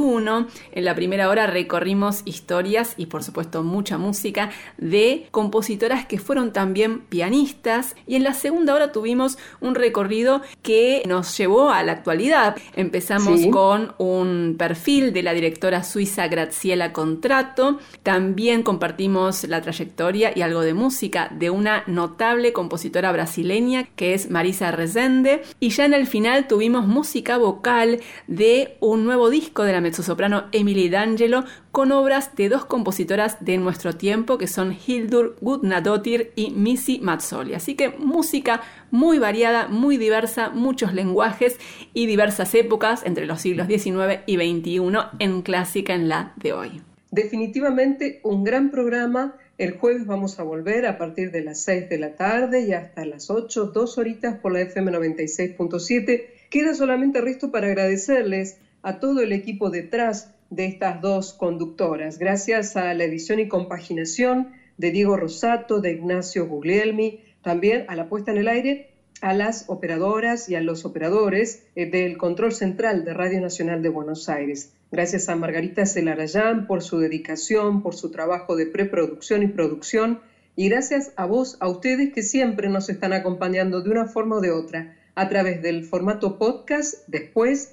En 0.73 0.85
la 0.87 0.95
primera 0.95 1.29
hora 1.29 1.47
recorrimos 1.47 2.23
historias 2.25 2.95
y 2.97 3.05
por 3.05 3.23
supuesto 3.23 3.63
mucha 3.63 3.99
música 3.99 4.49
de 4.79 5.29
compositoras 5.31 6.07
que 6.07 6.19
fueron 6.19 6.55
también 6.55 7.01
pianistas. 7.01 7.95
Y 8.07 8.17
en 8.17 8.25
la 8.25 8.33
segunda 8.33 8.75
hora 8.75 8.91
tuvimos 8.91 9.37
un 9.61 9.75
recorrido 9.75 10.41
que 10.63 11.03
nos 11.07 11.37
llevó 11.37 11.69
a 11.69 11.83
la 11.83 11.93
actualidad. 11.93 12.57
Empezamos 12.75 13.39
con 13.53 13.93
un 13.99 14.55
perfil 14.59 15.13
de 15.13 15.23
la 15.23 15.35
directora 15.35 15.85
suiza 15.85 16.27
Graciela 16.29 16.95
Contrato. 16.95 17.81
También 18.03 18.63
compartimos 18.63 19.45
la 19.45 19.61
trayectoria 19.61 20.33
y 20.35 20.41
algo 20.41 20.63
de 20.63 20.73
música 20.73 21.31
de 21.39 21.51
una 21.51 21.85
notable 21.87 22.55
compositora 22.55 23.13
brasileña 23.13 23.85
que 23.95 24.15
es 24.15 24.31
Marisa 24.31 24.71
Rezende 24.71 25.43
y 25.59 25.71
ya 25.71 25.85
en 25.85 25.95
el 25.95 26.07
final 26.07 26.47
tuvimos 26.47 26.87
música 26.87 27.39
vocal 27.39 28.01
de 28.27 28.77
un 28.81 29.05
nuevo 29.05 29.31
disco 29.31 29.65
de 29.65 29.73
la 29.73 29.81
mezzosoprano 29.81 30.45
Emily 30.53 30.89
D'Angelo 30.89 31.45
con 31.73 31.93
obras 31.93 32.37
de 32.37 32.49
dos 32.49 32.65
compositoras 32.65 33.45
de 33.45 33.59
nuestro 33.59 33.95
tiempo 33.95 34.39
que 34.39 34.47
son 34.47 34.77
Hildur 34.87 35.37
Gudnadottir 35.41 36.33
y 36.37 36.51
Missy 36.51 37.01
Mazzoli. 37.01 37.55
Así 37.55 37.75
que 37.75 37.91
música 37.91 38.61
muy 38.91 39.19
variada, 39.19 39.69
muy 39.69 39.97
diversa, 39.97 40.51
muchos 40.51 40.93
lenguajes 40.95 41.59
y 41.95 42.07
diversas 42.07 42.55
épocas 42.55 43.05
entre 43.05 43.27
los 43.27 43.41
siglos 43.41 43.67
XIX 43.67 44.21
y 44.27 44.37
XXI 44.37 44.81
en 45.19 45.43
clásica 45.43 45.95
en 45.95 46.09
la 46.09 46.33
de 46.37 46.53
hoy. 46.53 46.83
Definitivamente 47.11 48.21
un 48.23 48.45
gran 48.45 48.71
programa 48.71 49.35
el 49.61 49.73
jueves 49.73 50.07
vamos 50.07 50.41
a 50.41 50.43
volver 50.43 50.87
a 50.87 50.97
partir 50.97 51.31
de 51.31 51.43
las 51.43 51.61
6 51.65 51.91
de 51.91 51.99
la 51.99 52.15
tarde 52.17 52.63
y 52.63 52.73
hasta 52.73 53.05
las 53.05 53.29
8, 53.29 53.67
dos 53.67 53.99
horitas 53.99 54.39
por 54.39 54.53
la 54.53 54.63
FM 54.63 54.91
96.7. 54.91 56.25
Queda 56.49 56.73
solamente 56.73 57.21
resto 57.21 57.51
para 57.51 57.67
agradecerles 57.67 58.57
a 58.81 59.01
todo 59.01 59.21
el 59.21 59.33
equipo 59.33 59.69
detrás 59.69 60.33
de 60.49 60.65
estas 60.65 61.03
dos 61.03 61.35
conductoras. 61.35 62.19
Gracias 62.19 62.75
a 62.75 62.95
la 62.95 63.05
edición 63.05 63.39
y 63.39 63.49
compaginación 63.49 64.49
de 64.79 64.93
Diego 64.93 65.19
Rosato, 65.19 65.83
de 65.83 65.93
Ignacio 65.93 66.47
Guglielmi, 66.47 67.21
también 67.43 67.85
a 67.89 67.97
la 67.97 68.09
puesta 68.09 68.31
en 68.31 68.39
el 68.39 68.49
aire 68.49 68.87
a 69.21 69.35
las 69.35 69.67
operadoras 69.69 70.49
y 70.49 70.55
a 70.55 70.63
los 70.63 70.87
operadores 70.87 71.67
eh, 71.77 71.85
del 71.85 72.17
control 72.17 72.53
central 72.53 73.05
de 73.05 73.13
Radio 73.13 73.43
Nacional 73.43 73.83
de 73.83 73.91
Buenos 73.91 74.31
Aires. 74.31 74.73
Gracias 74.93 75.29
a 75.29 75.37
Margarita 75.37 75.87
Celarayán 75.87 76.67
por 76.67 76.83
su 76.83 76.99
dedicación, 76.99 77.81
por 77.81 77.95
su 77.95 78.11
trabajo 78.11 78.57
de 78.57 78.67
preproducción 78.67 79.45
y 79.45 79.47
producción. 79.47 80.19
Y 80.57 80.69
gracias 80.69 81.13
a 81.15 81.27
vos, 81.27 81.57
a 81.61 81.69
ustedes 81.69 82.13
que 82.13 82.25
siempre 82.25 82.69
nos 82.69 82.89
están 82.89 83.13
acompañando 83.13 83.83
de 83.83 83.91
una 83.91 84.07
forma 84.07 84.37
o 84.37 84.41
de 84.41 84.51
otra 84.51 84.97
a 85.15 85.29
través 85.29 85.63
del 85.63 85.85
formato 85.85 86.39
podcast 86.39 86.95
después. 87.07 87.71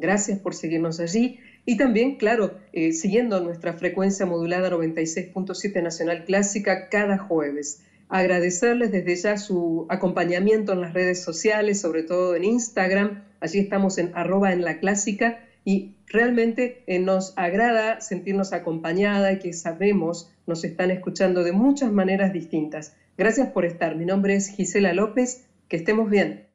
Gracias 0.00 0.40
por 0.40 0.54
seguirnos 0.54 0.98
allí. 0.98 1.38
Y 1.64 1.76
también, 1.76 2.16
claro, 2.16 2.58
eh, 2.72 2.92
siguiendo 2.92 3.40
nuestra 3.40 3.74
frecuencia 3.74 4.26
modulada 4.26 4.68
96.7 4.68 5.82
Nacional 5.82 6.24
Clásica 6.24 6.88
cada 6.88 7.16
jueves. 7.16 7.80
Agradecerles 8.08 8.90
desde 8.90 9.14
ya 9.14 9.36
su 9.36 9.86
acompañamiento 9.88 10.72
en 10.72 10.80
las 10.80 10.94
redes 10.94 11.22
sociales, 11.22 11.80
sobre 11.80 12.02
todo 12.02 12.34
en 12.34 12.42
Instagram. 12.42 13.22
Allí 13.38 13.60
estamos 13.60 13.98
en 13.98 14.10
arroba 14.14 14.52
en 14.52 14.64
la 14.64 14.80
clásica 14.80 15.45
y 15.66 15.96
realmente 16.06 16.84
eh, 16.86 17.00
nos 17.00 17.34
agrada 17.36 18.00
sentirnos 18.00 18.52
acompañada 18.52 19.32
y 19.32 19.40
que 19.40 19.52
sabemos 19.52 20.30
nos 20.46 20.62
están 20.62 20.92
escuchando 20.92 21.42
de 21.42 21.50
muchas 21.50 21.90
maneras 21.90 22.32
distintas. 22.32 22.94
Gracias 23.18 23.48
por 23.48 23.64
estar. 23.64 23.96
Mi 23.96 24.06
nombre 24.06 24.36
es 24.36 24.48
Gisela 24.48 24.92
López. 24.92 25.44
Que 25.68 25.74
estemos 25.74 26.08
bien. 26.08 26.45